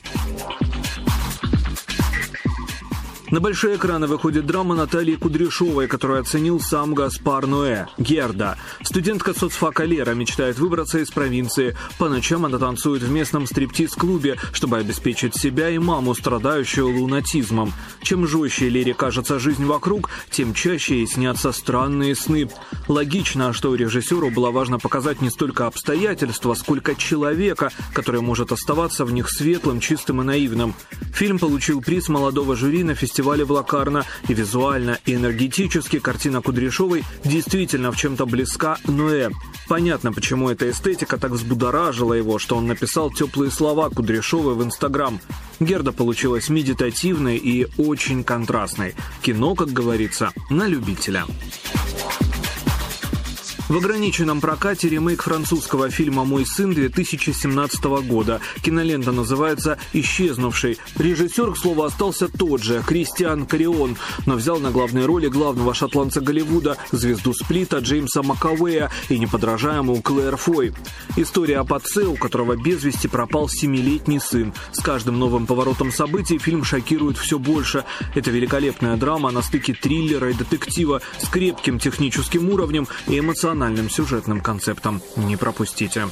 На 3.31 3.39
большие 3.39 3.77
экраны 3.77 4.05
выходит 4.05 4.45
драма 4.45 4.75
Натальи 4.75 5.15
Кудряшовой, 5.15 5.87
которую 5.87 6.21
оценил 6.21 6.59
сам 6.59 6.93
Гаспар 6.93 7.47
Ноэ. 7.47 7.87
Герда. 7.97 8.55
Студентка 8.83 9.33
соцфака 9.33 9.83
Лера 9.83 10.11
мечтает 10.11 10.59
выбраться 10.59 10.99
из 10.99 11.09
провинции. 11.09 11.75
По 11.97 12.07
ночам 12.07 12.45
она 12.45 12.59
танцует 12.59 13.01
в 13.01 13.09
местном 13.09 13.47
стриптиз-клубе, 13.47 14.37
чтобы 14.53 14.77
обеспечить 14.77 15.35
себя 15.35 15.71
и 15.71 15.79
маму, 15.79 16.13
страдающую 16.13 16.87
лунатизмом. 16.87 17.73
Чем 18.03 18.27
жестче 18.27 18.69
Лере 18.69 18.93
кажется 18.93 19.39
жизнь 19.39 19.65
вокруг, 19.65 20.11
тем 20.29 20.53
чаще 20.53 20.97
ей 20.99 21.07
снятся 21.07 21.51
странные 21.51 22.15
сны. 22.15 22.47
Логично, 22.87 23.53
что 23.53 23.73
режиссеру 23.73 24.29
было 24.29 24.51
важно 24.51 24.77
показать 24.77 25.21
не 25.21 25.31
столько 25.31 25.65
обстоятельства, 25.65 26.53
сколько 26.53 26.93
человека, 26.93 27.71
который 27.91 28.21
может 28.21 28.51
оставаться 28.51 29.03
в 29.03 29.11
них 29.11 29.31
светлым, 29.31 29.79
чистым 29.79 30.21
и 30.21 30.25
наивным. 30.25 30.75
Фильм 31.11 31.39
получил 31.39 31.81
приз 31.81 32.07
молодого 32.07 32.55
жюри 32.55 32.83
на 32.83 32.93
фестивале 32.93 33.15
фестивале 33.25 33.43
в 33.43 33.51
Лакарно, 33.51 34.05
и 34.27 34.35
визуально, 34.35 34.99
и 35.03 35.15
энергетически 35.15 35.97
картина 35.97 36.43
Кудряшовой 36.43 37.03
действительно 37.23 37.91
в 37.91 37.97
чем-то 37.97 38.27
близка 38.27 38.77
Ноэ. 38.85 39.31
Понятно, 39.67 40.13
почему 40.13 40.51
эта 40.51 40.69
эстетика 40.69 41.17
так 41.17 41.31
взбудоражила 41.31 42.13
его, 42.13 42.37
что 42.37 42.55
он 42.55 42.67
написал 42.67 43.09
теплые 43.09 43.49
слова 43.49 43.89
Кудряшовой 43.89 44.53
в 44.53 44.63
Инстаграм. 44.63 45.19
Герда 45.59 45.91
получилась 45.91 46.49
медитативной 46.49 47.37
и 47.37 47.67
очень 47.79 48.23
контрастной. 48.23 48.93
Кино, 49.23 49.55
как 49.55 49.69
говорится, 49.69 50.31
на 50.51 50.67
любителя. 50.67 51.25
В 53.67 53.77
ограниченном 53.77 54.41
прокате 54.41 54.89
ремейк 54.89 55.23
французского 55.23 55.89
фильма 55.89 56.23
«Мой 56.23 56.45
сын» 56.45 56.71
2017 56.71 57.83
года. 58.07 58.39
Кинолента 58.61 59.11
называется 59.11 59.79
«Исчезнувший». 59.91 60.77
Режиссер, 60.99 61.53
к 61.53 61.57
слову, 61.57 61.81
остался 61.81 62.27
тот 62.27 62.61
же, 62.61 62.83
Кристиан 62.85 63.47
Карион, 63.47 63.97
но 64.27 64.35
взял 64.35 64.59
на 64.59 64.69
главной 64.69 65.07
роли 65.07 65.29
главного 65.29 65.73
шотландца 65.73 66.21
Голливуда, 66.21 66.77
звезду 66.91 67.33
сплита 67.33 67.79
Джеймса 67.79 68.21
Макавея 68.21 68.91
и 69.09 69.17
неподражаемую 69.17 70.03
Клэр 70.03 70.37
Фой. 70.37 70.71
История 71.15 71.57
об 71.57 71.73
отце, 71.73 72.03
у 72.03 72.17
которого 72.17 72.55
без 72.55 72.83
вести 72.83 73.07
пропал 73.07 73.49
семилетний 73.49 74.19
сын. 74.19 74.53
С 74.73 74.79
каждым 74.79 75.17
новым 75.17 75.47
поворотом 75.47 75.91
событий 75.91 76.37
фильм 76.37 76.63
шокирует 76.63 77.17
все 77.17 77.39
больше. 77.39 77.83
Это 78.13 78.29
великолепная 78.29 78.95
драма 78.95 79.31
на 79.31 79.41
стыке 79.41 79.73
триллера 79.73 80.29
и 80.29 80.33
детектива 80.33 81.01
с 81.17 81.27
крепким 81.27 81.79
техническим 81.79 82.51
уровнем 82.51 82.87
и 83.07 83.17
эмоциональным 83.17 83.54
эмоциональным 83.55 83.89
сюжетным 83.89 84.41
концептом. 84.41 85.01
Не 85.15 85.37
пропустите. 85.37 86.07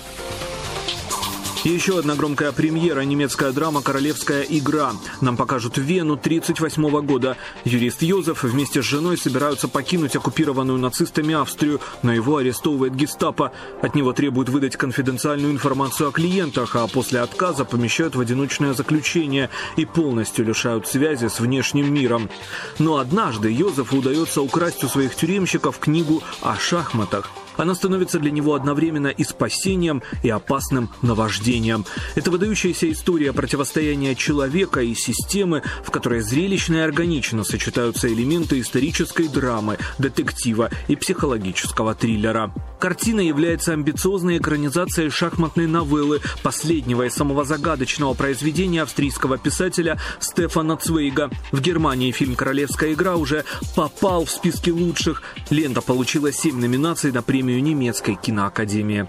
Еще 1.63 1.97
одна 1.97 2.15
громкая 2.15 2.51
премьера– 2.51 2.99
немецкая 3.05 3.53
драма 3.53 3.81
«Королевская 3.81 4.41
игра». 4.41 4.91
Нам 5.21 5.37
покажут 5.37 5.77
Вену 5.77 6.15
1938 6.15 7.05
года. 7.05 7.37
Юрист 7.63 8.01
Йозеф 8.01 8.43
вместе 8.43 8.81
с 8.81 8.85
женой 8.85 9.17
собираются 9.17 9.69
покинуть 9.69 10.17
оккупированную 10.17 10.77
нацистами 10.77 11.33
Австрию, 11.33 11.79
но 12.01 12.13
его 12.13 12.35
арестовывает 12.35 12.95
гестапо. 12.95 13.53
От 13.81 13.95
него 13.95 14.11
требуют 14.11 14.49
выдать 14.49 14.75
конфиденциальную 14.75 15.53
информацию 15.53 16.09
о 16.09 16.11
клиентах, 16.11 16.75
а 16.75 16.85
после 16.87 17.21
отказа 17.21 17.63
помещают 17.63 18.15
в 18.15 18.19
одиночное 18.19 18.73
заключение 18.73 19.49
и 19.77 19.85
полностью 19.85 20.43
лишают 20.43 20.89
связи 20.89 21.27
с 21.29 21.39
внешним 21.39 21.93
миром. 21.93 22.29
Но 22.77 22.97
однажды 22.97 23.49
Йозефу 23.49 23.99
удается 23.99 24.41
украсть 24.41 24.83
у 24.83 24.89
своих 24.89 25.15
тюремщиков 25.15 25.79
книгу 25.79 26.21
о 26.41 26.57
шахматах. 26.57 27.31
Она 27.57 27.75
становится 27.75 28.19
для 28.19 28.31
него 28.31 28.55
одновременно 28.55 29.07
и 29.07 29.23
спасением, 29.23 30.01
и 30.23 30.29
опасным 30.29 30.89
наваждением. 31.01 31.85
Это 32.15 32.31
выдающаяся 32.31 32.91
история 32.91 33.33
противостояния 33.33 34.15
человека 34.15 34.81
и 34.81 34.95
системы, 34.95 35.61
в 35.83 35.91
которой 35.91 36.21
зрелищно 36.21 36.77
и 36.77 36.79
органично 36.79 37.43
сочетаются 37.43 38.11
элементы 38.11 38.59
исторической 38.59 39.27
драмы, 39.27 39.77
детектива 39.97 40.69
и 40.87 40.95
психологического 40.95 41.95
триллера. 41.95 42.53
Картина 42.79 43.21
является 43.21 43.73
амбициозной 43.73 44.37
экранизацией 44.37 45.09
шахматной 45.09 45.67
новеллы, 45.67 46.19
последнего 46.41 47.03
и 47.03 47.09
самого 47.09 47.45
загадочного 47.45 48.13
произведения 48.13 48.81
австрийского 48.81 49.37
писателя 49.37 49.99
Стефана 50.19 50.75
Цвейга. 50.75 51.29
В 51.51 51.61
Германии 51.61 52.11
фильм 52.11 52.35
«Королевская 52.35 52.93
игра» 52.93 53.15
уже 53.15 53.45
попал 53.75 54.25
в 54.25 54.31
списки 54.31 54.69
лучших. 54.69 55.23
Лента 55.49 55.81
получила 55.81 56.31
семь 56.31 56.59
номинаций 56.59 57.11
на 57.11 57.21
премию 57.21 57.42
премию 57.43 57.61
немецкой 57.61 58.15
киноакадемии. 58.15 59.05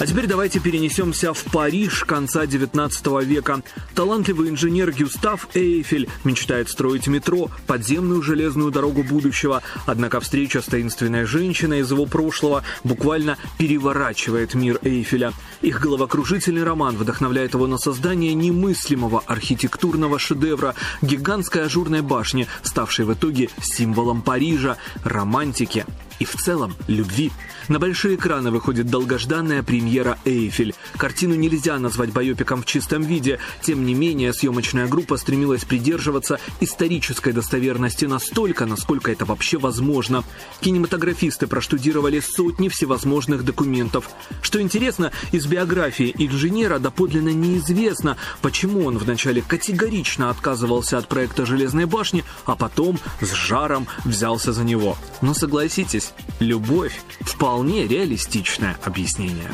А 0.00 0.06
теперь 0.06 0.26
давайте 0.26 0.60
перенесемся 0.60 1.34
в 1.34 1.44
Париж 1.52 2.04
конца 2.04 2.46
19 2.46 3.06
века. 3.22 3.60
Талантливый 3.94 4.48
инженер 4.48 4.92
Гюстав 4.92 5.46
Эйфель 5.52 6.08
мечтает 6.24 6.70
строить 6.70 7.06
метро, 7.06 7.50
подземную 7.66 8.22
железную 8.22 8.70
дорогу 8.70 9.02
будущего. 9.02 9.62
Однако 9.84 10.20
встреча 10.20 10.62
с 10.62 10.64
таинственной 10.64 11.26
женщиной 11.26 11.80
из 11.80 11.90
его 11.90 12.06
прошлого 12.06 12.64
буквально 12.82 13.36
переворачивает 13.58 14.54
мир 14.54 14.78
Эйфеля. 14.80 15.34
Их 15.60 15.82
головокружительный 15.82 16.64
роман 16.64 16.96
вдохновляет 16.96 17.52
его 17.52 17.66
на 17.66 17.76
создание 17.76 18.32
немыслимого 18.32 19.22
архитектурного 19.26 20.18
шедевра– 20.18 20.74
гигантской 21.02 21.64
ажурной 21.64 22.00
башни, 22.00 22.46
ставшей 22.62 23.04
в 23.04 23.12
итоге 23.12 23.50
символом 23.60 24.22
Парижа, 24.22 24.78
романтики 25.04 25.84
и 26.20 26.24
в 26.24 26.36
целом 26.36 26.74
любви. 26.86 27.32
На 27.68 27.78
большие 27.78 28.16
экраны 28.16 28.50
выходит 28.50 28.86
долгожданная 28.86 29.62
премьера 29.62 30.18
«Эйфель». 30.24 30.74
Картину 30.96 31.34
нельзя 31.34 31.78
назвать 31.78 32.12
байопиком 32.12 32.62
в 32.62 32.66
чистом 32.66 33.02
виде. 33.02 33.38
Тем 33.62 33.84
не 33.86 33.94
менее, 33.94 34.32
съемочная 34.32 34.86
группа 34.86 35.16
стремилась 35.16 35.64
придерживаться 35.64 36.38
исторической 36.60 37.32
достоверности 37.32 38.04
настолько, 38.04 38.66
насколько 38.66 39.10
это 39.10 39.24
вообще 39.24 39.58
возможно. 39.58 40.24
Кинематографисты 40.60 41.46
проштудировали 41.46 42.20
сотни 42.20 42.68
всевозможных 42.68 43.44
документов. 43.44 44.10
Что 44.42 44.60
интересно, 44.60 45.12
из 45.32 45.46
биографии 45.46 46.14
инженера 46.18 46.78
доподлинно 46.78 47.30
неизвестно, 47.30 48.16
почему 48.42 48.84
он 48.84 48.98
вначале 48.98 49.42
категорично 49.42 50.28
отказывался 50.28 50.98
от 50.98 51.08
проекта 51.08 51.46
«Железной 51.46 51.86
башни», 51.86 52.24
а 52.44 52.56
потом 52.56 52.98
с 53.20 53.32
жаром 53.32 53.86
взялся 54.04 54.52
за 54.52 54.64
него. 54.64 54.98
Но 55.22 55.32
согласитесь, 55.32 56.09
любовь 56.38 57.00
вполне 57.20 57.86
реалистичное 57.86 58.76
объяснение. 58.84 59.50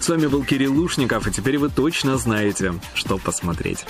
С 0.00 0.08
вами 0.08 0.26
был 0.26 0.44
Кирилл 0.44 0.74
Лушников, 0.74 1.26
и 1.26 1.32
теперь 1.32 1.58
вы 1.58 1.68
точно 1.68 2.16
знаете, 2.16 2.74
что 2.94 3.18
посмотреть. 3.18 3.84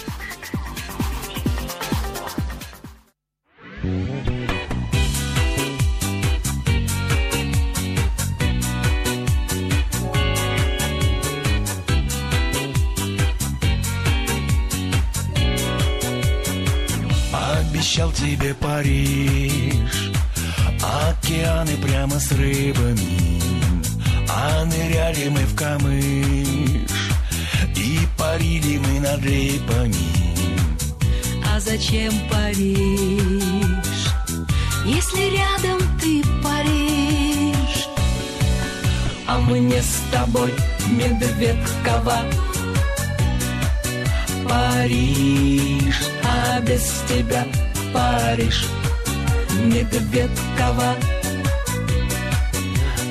Медведкова 50.76 50.96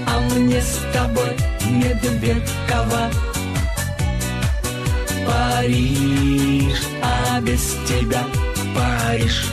А 0.08 0.20
мне 0.20 0.62
с 0.62 0.80
тобой 0.94 1.36
Медведкова 1.70 3.12
Париж, 5.26 6.78
а 7.02 7.42
без 7.42 7.76
тебя 7.88 8.24
Париж 8.76 9.48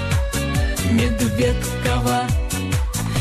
Медведкова 0.91 2.27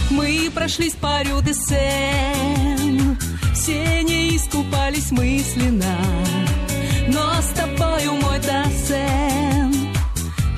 Мы 0.09 0.51
прошлись 0.53 0.93
по 0.93 1.22
рю 1.24 1.41
Сен, 1.41 3.18
все 3.53 4.03
не 4.03 4.36
искупались 4.36 5.11
мысленно, 5.11 5.97
но 7.07 7.41
с 7.41 7.47
тобою 7.49 8.13
мой 8.13 8.39
досен, 8.39 9.74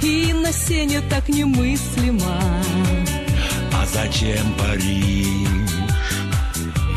и 0.01 0.33
на 0.33 0.51
сене 0.51 1.01
так 1.09 1.29
немыслимо. 1.29 2.37
Зачем 3.93 4.53
Париж, 4.55 5.69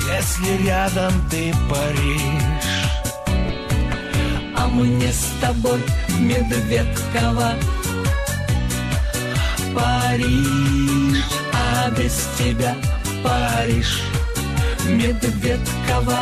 если 0.09 0.67
рядом 0.67 1.13
ты 1.31 1.55
Париж? 1.69 2.67
А 4.57 4.67
мне 4.67 5.13
с 5.13 5.27
тобой 5.41 5.79
Медведкова. 6.19 7.53
Париж, 9.75 11.23
а 11.53 11.91
без 11.91 12.29
тебя 12.39 12.75
Париж 13.23 14.01
Медведкова. 14.87 16.21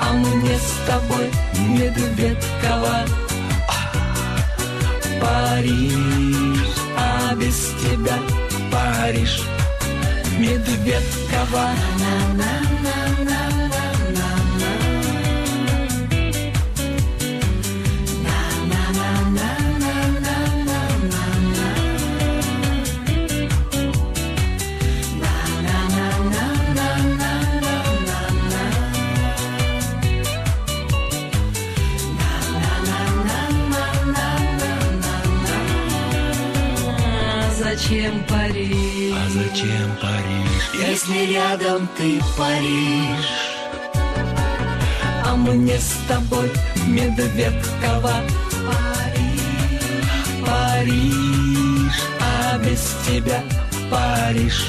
А 0.00 0.12
мне 0.12 0.58
с 0.58 0.88
тобой 0.88 1.30
Медведкова. 1.68 3.04
Париж, 5.20 6.79
без 7.34 7.72
тебя 7.80 8.18
Париж 8.70 9.42
Медведкова. 10.38 11.62
А 11.62 11.74
зачем 38.10 38.24
Париж? 38.24 39.14
А 39.14 39.30
зачем 39.30 39.96
Париж, 40.00 40.88
если 40.88 41.32
рядом 41.32 41.88
ты 41.96 42.20
Париж? 42.36 43.26
А 45.24 45.36
мне 45.36 45.78
с 45.78 45.96
тобой 46.08 46.50
Медведкова. 46.86 48.22
Париж, 48.66 49.82
Париж, 50.46 51.92
а 52.20 52.58
без 52.58 52.96
тебя 53.06 53.42
Париж. 53.90 54.66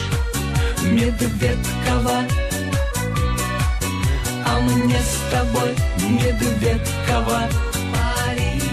Медведкова. 0.83 2.25
А 4.45 4.59
мне 4.59 4.99
с 4.99 5.31
тобой 5.31 5.75
Медведкова. 6.09 7.49
Париж, 7.93 8.63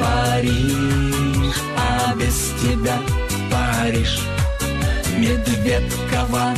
Париж, 0.00 1.54
а 1.76 2.14
без 2.14 2.52
тебя 2.62 2.98
Париж 3.56 4.20
Медведкова 5.18 6.54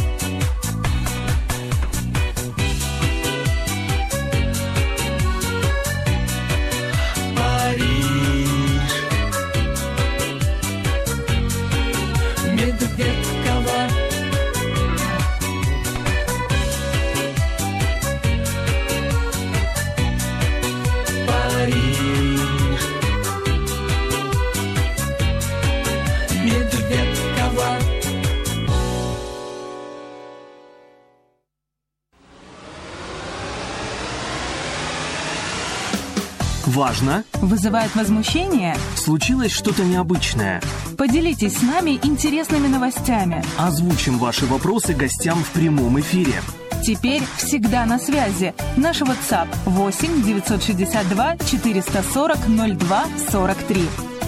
Важно? 36.88 37.22
Вызывает 37.34 37.94
возмущение? 37.94 38.74
Случилось 38.96 39.52
что-то 39.52 39.84
необычное. 39.84 40.62
Поделитесь 40.96 41.58
с 41.58 41.62
нами 41.62 42.00
интересными 42.02 42.66
новостями. 42.66 43.44
Озвучим 43.58 44.16
ваши 44.16 44.46
вопросы 44.46 44.94
гостям 44.94 45.44
в 45.44 45.50
прямом 45.50 46.00
эфире. 46.00 46.40
Теперь 46.82 47.22
всегда 47.36 47.84
на 47.84 47.98
связи. 47.98 48.54
Наш 48.78 49.02
WhatsApp 49.02 49.48
8 49.66 50.22
962 50.22 51.36
440 51.36 52.38
02 52.78 53.04
43. 53.32 53.82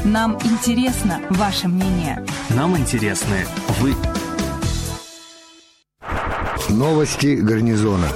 Нам 0.04 0.36
интересно 0.44 1.22
ваше 1.30 1.66
мнение. 1.66 2.22
Нам 2.50 2.76
интересны 2.76 3.46
вы. 3.78 3.94
Новости 6.68 7.36
гарнизона. 7.36 8.08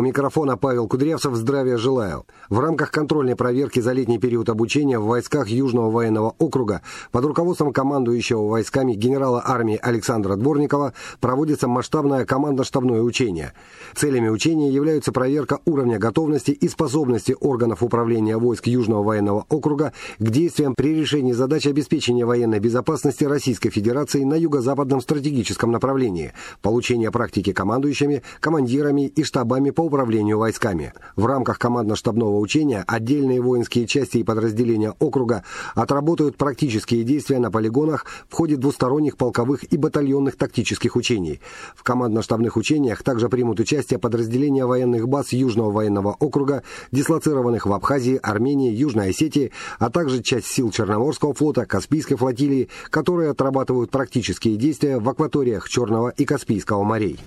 У 0.00 0.02
микрофона 0.02 0.56
Павел 0.56 0.88
Кудрявцев. 0.88 1.34
Здравия 1.34 1.76
желаю. 1.76 2.24
В 2.48 2.58
рамках 2.58 2.90
контрольной 2.90 3.36
проверки 3.36 3.80
за 3.80 3.92
летний 3.92 4.16
период 4.16 4.48
обучения 4.48 4.98
в 4.98 5.04
войсках 5.04 5.48
Южного 5.48 5.90
военного 5.90 6.34
округа 6.38 6.80
под 7.12 7.26
руководством 7.26 7.70
командующего 7.74 8.48
войсками 8.48 8.94
генерала 8.94 9.42
армии 9.44 9.78
Александра 9.82 10.36
Дворникова 10.36 10.94
проводится 11.20 11.68
масштабное 11.68 12.24
командно-штабное 12.24 13.02
учение. 13.02 13.52
Целями 13.94 14.30
учения 14.30 14.70
являются 14.70 15.12
проверка 15.12 15.58
уровня 15.66 15.98
готовности 15.98 16.52
и 16.52 16.66
способности 16.66 17.36
органов 17.38 17.82
управления 17.82 18.38
войск 18.38 18.68
Южного 18.68 19.02
военного 19.02 19.44
округа 19.50 19.92
к 20.18 20.30
действиям 20.30 20.74
при 20.74 20.98
решении 20.98 21.32
задач 21.32 21.66
обеспечения 21.66 22.24
военной 22.24 22.58
безопасности 22.58 23.24
Российской 23.24 23.68
Федерации 23.68 24.24
на 24.24 24.36
юго-западном 24.36 25.02
стратегическом 25.02 25.70
направлении, 25.72 26.32
получение 26.62 27.10
практики 27.10 27.52
командующими, 27.52 28.22
командирами 28.40 29.06
и 29.06 29.24
штабами 29.24 29.68
по 29.68 29.89
управлению 29.90 30.38
войсками. 30.38 30.92
В 31.16 31.26
рамках 31.26 31.58
командно-штабного 31.58 32.38
учения 32.38 32.84
отдельные 32.86 33.40
воинские 33.40 33.86
части 33.88 34.18
и 34.18 34.22
подразделения 34.22 34.94
округа 35.00 35.42
отработают 35.74 36.36
практические 36.36 37.02
действия 37.02 37.40
на 37.40 37.50
полигонах 37.50 38.06
в 38.28 38.34
ходе 38.34 38.56
двусторонних 38.56 39.16
полковых 39.16 39.64
и 39.64 39.76
батальонных 39.76 40.36
тактических 40.36 40.94
учений. 40.94 41.40
В 41.74 41.82
командно-штабных 41.82 42.56
учениях 42.56 43.02
также 43.02 43.28
примут 43.28 43.58
участие 43.58 43.98
подразделения 43.98 44.64
военных 44.64 45.08
баз 45.08 45.32
Южного 45.32 45.72
военного 45.72 46.16
округа, 46.20 46.62
дислоцированных 46.92 47.66
в 47.66 47.72
Абхазии, 47.72 48.20
Армении, 48.22 48.72
Южной 48.72 49.10
Осетии, 49.10 49.50
а 49.80 49.90
также 49.90 50.22
часть 50.22 50.46
сил 50.46 50.70
Черноморского 50.70 51.34
флота, 51.34 51.66
Каспийской 51.66 52.16
флотилии, 52.16 52.68
которые 52.90 53.30
отрабатывают 53.30 53.90
практические 53.90 54.56
действия 54.56 54.98
в 54.98 55.08
акваториях 55.08 55.68
Черного 55.68 56.10
и 56.10 56.24
Каспийского 56.24 56.84
морей. 56.84 57.18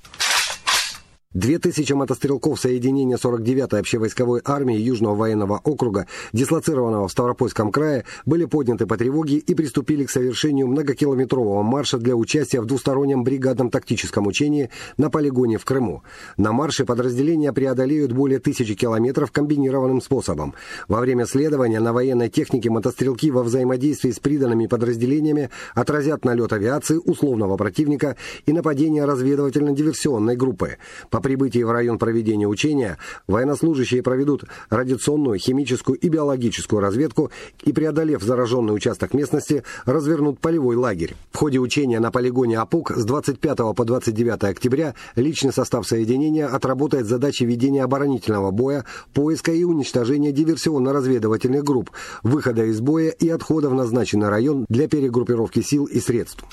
Две 1.34 1.58
тысячи 1.58 1.92
мотострелков 1.92 2.60
соединения 2.60 3.16
49-й 3.16 3.80
общевойсковой 3.80 4.40
армии 4.44 4.76
Южного 4.76 5.16
военного 5.16 5.60
округа, 5.64 6.06
дислоцированного 6.32 7.08
в 7.08 7.10
Ставропольском 7.10 7.72
крае, 7.72 8.04
были 8.24 8.44
подняты 8.44 8.86
по 8.86 8.96
тревоге 8.96 9.38
и 9.38 9.54
приступили 9.56 10.04
к 10.04 10.10
совершению 10.10 10.68
многокилометрового 10.68 11.64
марша 11.64 11.98
для 11.98 12.14
участия 12.14 12.60
в 12.60 12.66
двустороннем 12.66 13.24
бригадном 13.24 13.70
тактическом 13.70 14.28
учении 14.28 14.70
на 14.96 15.10
полигоне 15.10 15.58
в 15.58 15.64
Крыму. 15.64 16.04
На 16.36 16.52
марше 16.52 16.84
подразделения 16.84 17.52
преодолеют 17.52 18.12
более 18.12 18.38
тысячи 18.38 18.76
километров 18.76 19.32
комбинированным 19.32 20.02
способом. 20.02 20.54
Во 20.86 21.00
время 21.00 21.26
следования 21.26 21.80
на 21.80 21.92
военной 21.92 22.28
технике 22.28 22.70
мотострелки 22.70 23.32
во 23.32 23.42
взаимодействии 23.42 24.12
с 24.12 24.20
приданными 24.20 24.68
подразделениями 24.68 25.50
отразят 25.74 26.24
налет 26.24 26.52
авиации 26.52 27.00
условного 27.04 27.56
противника 27.56 28.14
и 28.46 28.52
нападение 28.52 29.04
разведывательно-диверсионной 29.04 30.36
группы. 30.36 30.76
По 31.10 31.23
прибытии 31.24 31.62
в 31.62 31.70
район 31.70 31.98
проведения 31.98 32.46
учения 32.46 32.98
военнослужащие 33.26 34.02
проведут 34.02 34.44
радиационную, 34.68 35.38
химическую 35.38 35.98
и 35.98 36.08
биологическую 36.10 36.80
разведку 36.80 37.30
и, 37.62 37.72
преодолев 37.72 38.22
зараженный 38.22 38.74
участок 38.74 39.14
местности, 39.14 39.64
развернут 39.86 40.38
полевой 40.38 40.76
лагерь. 40.76 41.16
В 41.32 41.38
ходе 41.38 41.58
учения 41.58 41.98
на 41.98 42.10
полигоне 42.10 42.58
АПУК 42.58 42.92
с 42.94 43.04
25 43.06 43.74
по 43.74 43.84
29 43.84 44.44
октября 44.44 44.94
личный 45.16 45.52
состав 45.52 45.86
соединения 45.88 46.46
отработает 46.46 47.06
задачи 47.06 47.44
ведения 47.44 47.82
оборонительного 47.82 48.50
боя, 48.50 48.84
поиска 49.14 49.50
и 49.50 49.64
уничтожения 49.64 50.30
диверсионно-разведывательных 50.30 51.64
групп, 51.64 51.90
выхода 52.22 52.66
из 52.66 52.82
боя 52.82 53.08
и 53.08 53.30
отхода 53.30 53.70
в 53.70 53.74
назначенный 53.74 54.28
район 54.28 54.66
для 54.68 54.88
перегруппировки 54.88 55.62
сил 55.62 55.86
и 55.86 56.00
средств. 56.00 56.44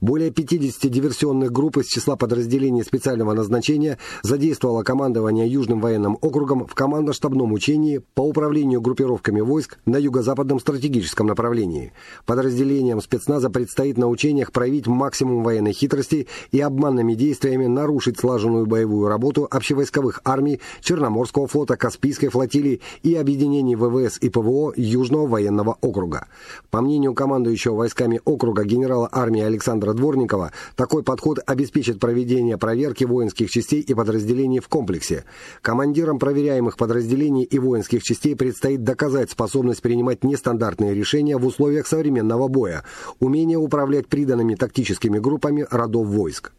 Более 0.00 0.30
50 0.30 0.88
диверсионных 0.92 1.50
групп 1.50 1.78
из 1.78 1.86
числа 1.86 2.14
подразделений 2.14 2.84
специального 2.84 3.32
назначения 3.32 3.98
задействовало 4.22 4.84
командование 4.84 5.48
Южным 5.48 5.80
военным 5.80 6.18
округом 6.20 6.66
в 6.66 6.74
командно-штабном 6.74 7.52
учении 7.52 8.00
по 8.14 8.22
управлению 8.22 8.80
группировками 8.80 9.40
войск 9.40 9.78
на 9.86 9.96
юго-западном 9.96 10.60
стратегическом 10.60 11.26
направлении. 11.26 11.92
Подразделениям 12.26 13.00
спецназа 13.00 13.50
предстоит 13.50 13.98
на 13.98 14.06
учениях 14.06 14.52
проявить 14.52 14.86
максимум 14.86 15.42
военной 15.42 15.72
хитрости 15.72 16.28
и 16.52 16.60
обманными 16.60 17.14
действиями 17.14 17.66
нарушить 17.66 18.20
слаженную 18.20 18.66
боевую 18.66 19.08
работу 19.08 19.48
общевойсковых 19.50 20.20
армий 20.24 20.60
Черноморского 20.80 21.48
флота, 21.48 21.76
Каспийской 21.76 22.28
флотилии 22.28 22.80
и 23.02 23.16
объединений 23.16 23.74
ВВС 23.74 24.18
и 24.20 24.28
ПВО 24.28 24.72
Южного 24.76 25.26
военного 25.26 25.76
округа. 25.80 26.28
По 26.70 26.82
мнению 26.82 27.14
командующего 27.14 27.74
войсками 27.74 28.20
округа 28.24 28.62
генерала 28.62 29.08
армии 29.10 29.42
Александра 29.42 29.87
Александра 29.88 29.92
Дворникова, 29.94 30.52
такой 30.76 31.02
подход 31.02 31.38
обеспечит 31.46 31.98
проведение 31.98 32.58
проверки 32.58 33.04
воинских 33.04 33.50
частей 33.50 33.80
и 33.80 33.94
подразделений 33.94 34.60
в 34.60 34.68
комплексе. 34.68 35.24
Командирам 35.62 36.18
проверяемых 36.18 36.76
подразделений 36.76 37.44
и 37.44 37.58
воинских 37.58 38.02
частей 38.02 38.36
предстоит 38.36 38.84
доказать 38.84 39.30
способность 39.30 39.82
принимать 39.82 40.24
нестандартные 40.24 40.94
решения 40.94 41.36
в 41.36 41.46
условиях 41.46 41.86
современного 41.86 42.48
боя, 42.48 42.84
умение 43.20 43.58
управлять 43.58 44.08
приданными 44.08 44.54
тактическими 44.54 45.18
группами 45.18 45.66
родов 45.70 46.06
войск. 46.06 46.52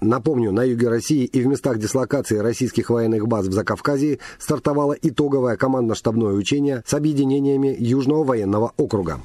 Напомню, 0.00 0.52
на 0.52 0.62
юге 0.62 0.88
России 0.88 1.24
и 1.24 1.42
в 1.42 1.46
местах 1.46 1.78
дислокации 1.78 2.38
российских 2.38 2.90
военных 2.90 3.26
баз 3.26 3.46
в 3.46 3.52
Закавказье 3.52 4.18
стартовало 4.38 4.92
итоговое 4.92 5.56
командно-штабное 5.56 6.32
учение 6.32 6.84
с 6.86 6.94
объединениями 6.94 7.74
Южного 7.78 8.22
военного 8.22 8.72
округа. 8.76 9.20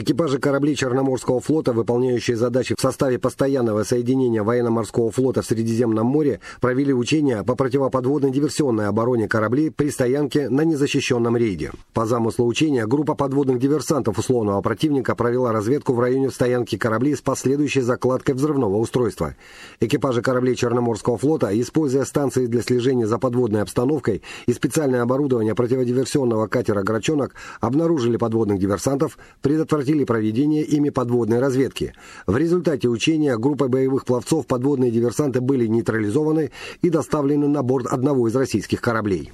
Экипажи 0.00 0.38
кораблей 0.38 0.76
Черноморского 0.76 1.40
флота, 1.40 1.72
выполняющие 1.72 2.36
задачи 2.36 2.76
в 2.78 2.80
составе 2.80 3.18
постоянного 3.18 3.82
соединения 3.82 4.44
военно-морского 4.44 5.10
флота 5.10 5.42
в 5.42 5.46
Средиземном 5.46 6.06
море, 6.06 6.38
провели 6.60 6.94
учения 6.94 7.42
по 7.42 7.56
противоподводной 7.56 8.30
диверсионной 8.30 8.86
обороне 8.86 9.26
кораблей 9.26 9.72
при 9.72 9.90
стоянке 9.90 10.50
на 10.50 10.60
незащищенном 10.60 11.36
рейде. 11.36 11.72
По 11.94 12.06
замыслу 12.06 12.46
учения 12.46 12.86
группа 12.86 13.16
подводных 13.16 13.58
диверсантов 13.58 14.20
условного 14.20 14.60
противника 14.60 15.16
провела 15.16 15.50
разведку 15.50 15.94
в 15.94 15.98
районе 15.98 16.30
стоянки 16.30 16.78
кораблей 16.78 17.16
с 17.16 17.20
последующей 17.20 17.80
закладкой 17.80 18.36
взрывного 18.36 18.76
устройства. 18.76 19.34
Экипажи 19.80 20.22
кораблей 20.22 20.54
Черноморского 20.54 21.18
флота, 21.18 21.50
используя 21.60 22.04
станции 22.04 22.46
для 22.46 22.62
слежения 22.62 23.08
за 23.08 23.18
подводной 23.18 23.62
обстановкой 23.62 24.22
и 24.46 24.52
специальное 24.52 25.02
оборудование 25.02 25.56
противодиверсионного 25.56 26.46
катера 26.46 26.84
«Грачонок», 26.84 27.34
обнаружили 27.60 28.16
подводных 28.16 28.60
диверсантов, 28.60 29.18
предотвратили 29.42 29.87
прекратили 29.88 30.04
проведение 30.04 30.64
ими 30.64 30.90
подводной 30.90 31.40
разведки. 31.40 31.94
В 32.26 32.36
результате 32.36 32.88
учения 32.88 33.38
группой 33.38 33.68
боевых 33.68 34.04
пловцов 34.04 34.46
подводные 34.46 34.90
диверсанты 34.90 35.40
были 35.40 35.66
нейтрализованы 35.66 36.50
и 36.82 36.90
доставлены 36.90 37.48
на 37.48 37.62
борт 37.62 37.86
одного 37.86 38.28
из 38.28 38.36
российских 38.36 38.80
кораблей. 38.80 39.32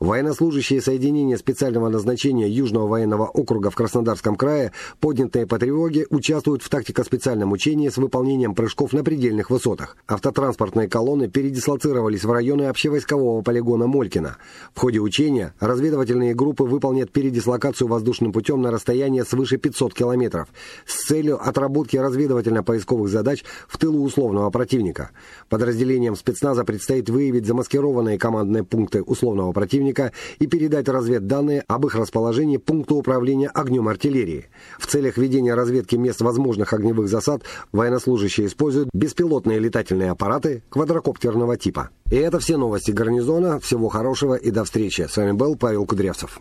Военнослужащие 0.00 0.80
соединения 0.80 1.36
специального 1.36 1.88
назначения 1.88 2.48
Южного 2.48 2.86
военного 2.86 3.26
округа 3.26 3.70
в 3.70 3.74
Краснодарском 3.74 4.36
крае, 4.36 4.70
поднятые 5.00 5.44
по 5.44 5.58
тревоге, 5.58 6.06
участвуют 6.10 6.62
в 6.62 6.68
тактико-специальном 6.68 7.50
учении 7.50 7.88
с 7.88 7.96
выполнением 7.96 8.54
прыжков 8.54 8.92
на 8.92 9.02
предельных 9.02 9.50
высотах. 9.50 9.96
Автотранспортные 10.06 10.88
колонны 10.88 11.28
передислоцировались 11.28 12.22
в 12.22 12.30
районы 12.30 12.64
общевойскового 12.64 13.42
полигона 13.42 13.88
Молькина. 13.88 14.36
В 14.72 14.78
ходе 14.78 15.00
учения 15.00 15.52
разведывательные 15.58 16.32
группы 16.32 16.62
выполнят 16.62 17.10
передислокацию 17.10 17.88
воздушным 17.88 18.32
путем 18.32 18.62
на 18.62 18.70
расстояние 18.70 19.24
свыше 19.24 19.56
500 19.56 19.94
километров 19.94 20.48
с 20.86 21.06
целью 21.06 21.44
отработки 21.44 21.96
разведывательно-поисковых 21.96 23.08
задач 23.08 23.42
в 23.66 23.76
тылу 23.78 24.04
условного 24.04 24.50
противника. 24.50 25.10
Подразделениям 25.48 26.14
спецназа 26.14 26.62
предстоит 26.64 27.10
выявить 27.10 27.46
замаскированные 27.46 28.16
командные 28.16 28.62
пункты 28.62 29.02
условного 29.02 29.50
противника 29.50 29.87
противника 29.88 30.12
и 30.38 30.46
передать 30.46 30.88
разведданные 30.88 31.64
об 31.66 31.86
их 31.86 31.94
расположении 31.94 32.56
пункту 32.56 32.96
управления 32.96 33.48
огнем 33.48 33.88
артиллерии. 33.88 34.46
В 34.78 34.86
целях 34.86 35.18
ведения 35.18 35.54
разведки 35.54 35.96
мест 35.96 36.20
возможных 36.20 36.72
огневых 36.72 37.08
засад 37.08 37.42
военнослужащие 37.72 38.46
используют 38.46 38.90
беспилотные 38.92 39.58
летательные 39.58 40.10
аппараты 40.10 40.62
квадрокоптерного 40.70 41.56
типа. 41.56 41.90
И 42.10 42.16
это 42.16 42.38
все 42.38 42.56
новости 42.56 42.90
гарнизона. 42.90 43.60
Всего 43.60 43.88
хорошего 43.88 44.34
и 44.34 44.50
до 44.50 44.64
встречи. 44.64 45.06
С 45.08 45.16
вами 45.16 45.32
был 45.32 45.56
Павел 45.56 45.84
Кудрявцев. 45.86 46.40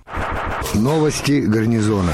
Новости 0.74 1.42
гарнизона. 1.42 2.14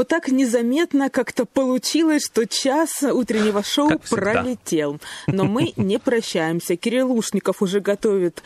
Вот 0.00 0.08
так 0.08 0.28
незаметно 0.28 1.10
как-то 1.10 1.44
получилось, 1.44 2.24
что 2.24 2.46
час 2.46 3.02
утреннего 3.02 3.62
шоу 3.62 3.98
пролетел. 4.08 4.98
Но 5.26 5.44
мы 5.44 5.74
не 5.76 5.98
прощаемся. 5.98 6.76
Кирилл 6.76 7.12
Ушников 7.12 7.60
уже 7.60 7.80
готовит 7.80 8.42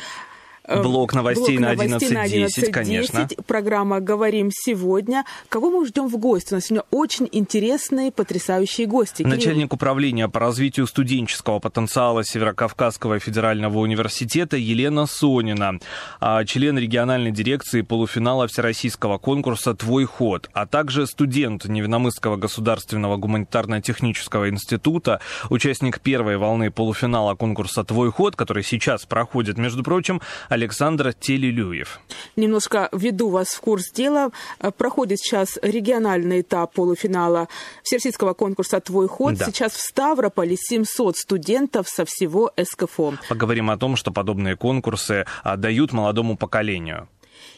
э, 0.64 0.82
Блок 0.82 1.14
новостей 1.14 1.58
на 1.58 1.74
новостей 1.74 2.10
11.10, 2.10 2.70
конечно. 2.70 3.28
Программа 3.46 4.00
«Говорим 4.00 4.50
сегодня». 4.52 5.24
Кого 5.48 5.70
мы 5.70 5.86
ждем 5.86 6.08
в 6.08 6.16
гости? 6.16 6.52
У 6.52 6.56
нас 6.56 6.64
сегодня 6.64 6.84
очень 6.90 7.28
интересные, 7.32 8.10
потрясающие 8.10 8.86
гости. 8.86 9.22
Начальник 9.22 9.72
управления 9.72 10.28
по 10.28 10.40
развитию 10.40 10.86
студенческого 10.86 11.58
потенциала 11.58 12.24
Северокавказского 12.24 13.18
федерального 13.18 13.78
университета 13.78 14.56
Елена 14.56 15.06
Сонина, 15.06 15.78
а 16.20 16.44
член 16.44 16.78
региональной 16.78 17.30
дирекции 17.30 17.82
полуфинала 17.82 18.46
всероссийского 18.48 19.18
конкурса 19.18 19.74
«Твой 19.74 20.04
ход», 20.04 20.50
а 20.52 20.66
также 20.66 21.06
студент 21.06 21.64
Невиномысского 21.64 22.36
государственного 22.36 23.16
гуманитарно-технического 23.16 24.48
института, 24.48 25.20
участник 25.50 26.00
первой 26.00 26.36
волны 26.36 26.70
полуфинала 26.70 27.34
конкурса 27.34 27.84
«Твой 27.84 28.10
ход», 28.10 28.36
который 28.36 28.62
сейчас 28.62 29.04
проходит, 29.04 29.58
между 29.58 29.82
прочим, 29.82 30.20
Александр 30.54 31.12
Телелюев. 31.12 32.00
Немножко 32.36 32.88
введу 32.92 33.28
вас 33.28 33.48
в 33.48 33.60
курс 33.60 33.90
дела. 33.90 34.30
Э, 34.60 34.70
Проходит 34.70 35.18
сейчас 35.18 35.58
региональный 35.62 36.42
этап 36.42 36.72
полуфинала 36.74 37.48
всероссийского 37.82 38.34
конкурса 38.34 38.80
«Твой 38.80 39.08
ход». 39.08 39.34
Да. 39.34 39.46
Сейчас 39.46 39.72
в 39.72 39.80
Ставрополе 39.80 40.56
700 40.56 41.16
студентов 41.16 41.88
со 41.88 42.04
всего 42.04 42.52
СКФО. 42.56 43.14
Поговорим 43.28 43.68
о 43.70 43.76
том, 43.76 43.96
что 43.96 44.12
подобные 44.12 44.56
конкурсы 44.56 45.26
а, 45.42 45.56
дают 45.56 45.92
молодому 45.92 46.36
поколению. 46.36 47.08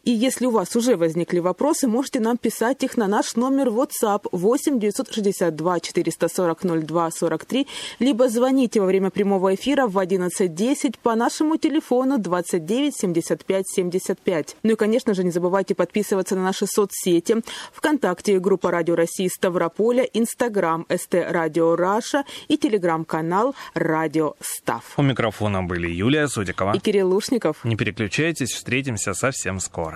И 0.06 0.12
если 0.12 0.46
у 0.46 0.50
вас 0.50 0.76
уже 0.76 0.94
возникли 0.94 1.40
вопросы, 1.40 1.88
можете 1.88 2.20
нам 2.20 2.36
писать 2.36 2.84
их 2.84 2.96
на 2.96 3.08
наш 3.08 3.34
номер 3.34 3.70
WhatsApp 3.70 4.28
8 4.30 4.78
962 4.78 5.80
440 5.80 6.86
02 6.86 7.10
43, 7.10 7.66
либо 7.98 8.28
звоните 8.28 8.80
во 8.80 8.86
время 8.86 9.10
прямого 9.10 9.56
эфира 9.56 9.88
в 9.88 9.98
11.10 9.98 10.94
по 11.02 11.16
нашему 11.16 11.56
телефону 11.56 12.18
29 12.18 12.94
75 12.96 13.64
75. 13.68 14.56
Ну 14.62 14.72
и, 14.72 14.76
конечно 14.76 15.12
же, 15.12 15.24
не 15.24 15.32
забывайте 15.32 15.74
подписываться 15.74 16.36
на 16.36 16.44
наши 16.44 16.68
соцсети. 16.68 17.42
ВКонтакте 17.72 18.38
группа 18.38 18.70
Радио 18.70 18.94
России 18.94 19.26
Ставрополье, 19.26 20.04
Инстаграм 20.04 20.86
ST 20.88 21.14
Radio 21.14 21.74
Russia 21.74 22.22
и 22.46 22.56
Телеграм-канал 22.56 23.56
Радио 23.74 24.34
Став. 24.38 24.84
У 24.96 25.02
микрофона 25.02 25.64
были 25.64 25.88
Юлия 25.88 26.28
Судикова. 26.28 26.74
И 26.76 26.78
Кирилл 26.78 27.10
Лушников. 27.10 27.64
Не 27.64 27.74
переключайтесь, 27.74 28.52
встретимся 28.52 29.12
совсем 29.12 29.58
скоро. 29.58 29.95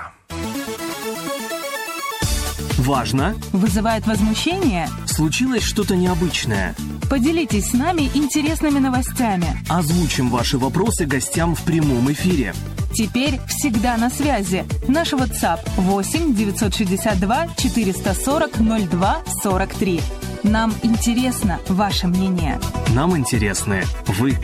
Важно? 2.78 3.36
Вызывает 3.52 4.06
возмущение? 4.06 4.88
Случилось 5.06 5.62
что-то 5.62 5.94
необычное? 5.96 6.74
Поделитесь 7.08 7.70
с 7.70 7.72
нами 7.72 8.10
интересными 8.14 8.78
новостями. 8.78 9.46
Озвучим 9.68 10.30
ваши 10.30 10.58
вопросы 10.58 11.04
гостям 11.04 11.54
в 11.54 11.62
прямом 11.62 12.10
эфире. 12.12 12.54
Теперь 12.92 13.38
всегда 13.46 13.96
на 13.96 14.10
связи. 14.10 14.64
Наш 14.88 15.12
WhatsApp 15.12 15.60
8 15.76 16.34
962 16.34 17.48
440 17.56 18.58
02 18.58 19.22
43. 19.42 20.00
Нам 20.42 20.74
интересно 20.82 21.60
ваше 21.68 22.08
мнение. 22.08 22.58
Нам 22.94 23.16
интересны 23.16 23.84
вы. 24.06 24.38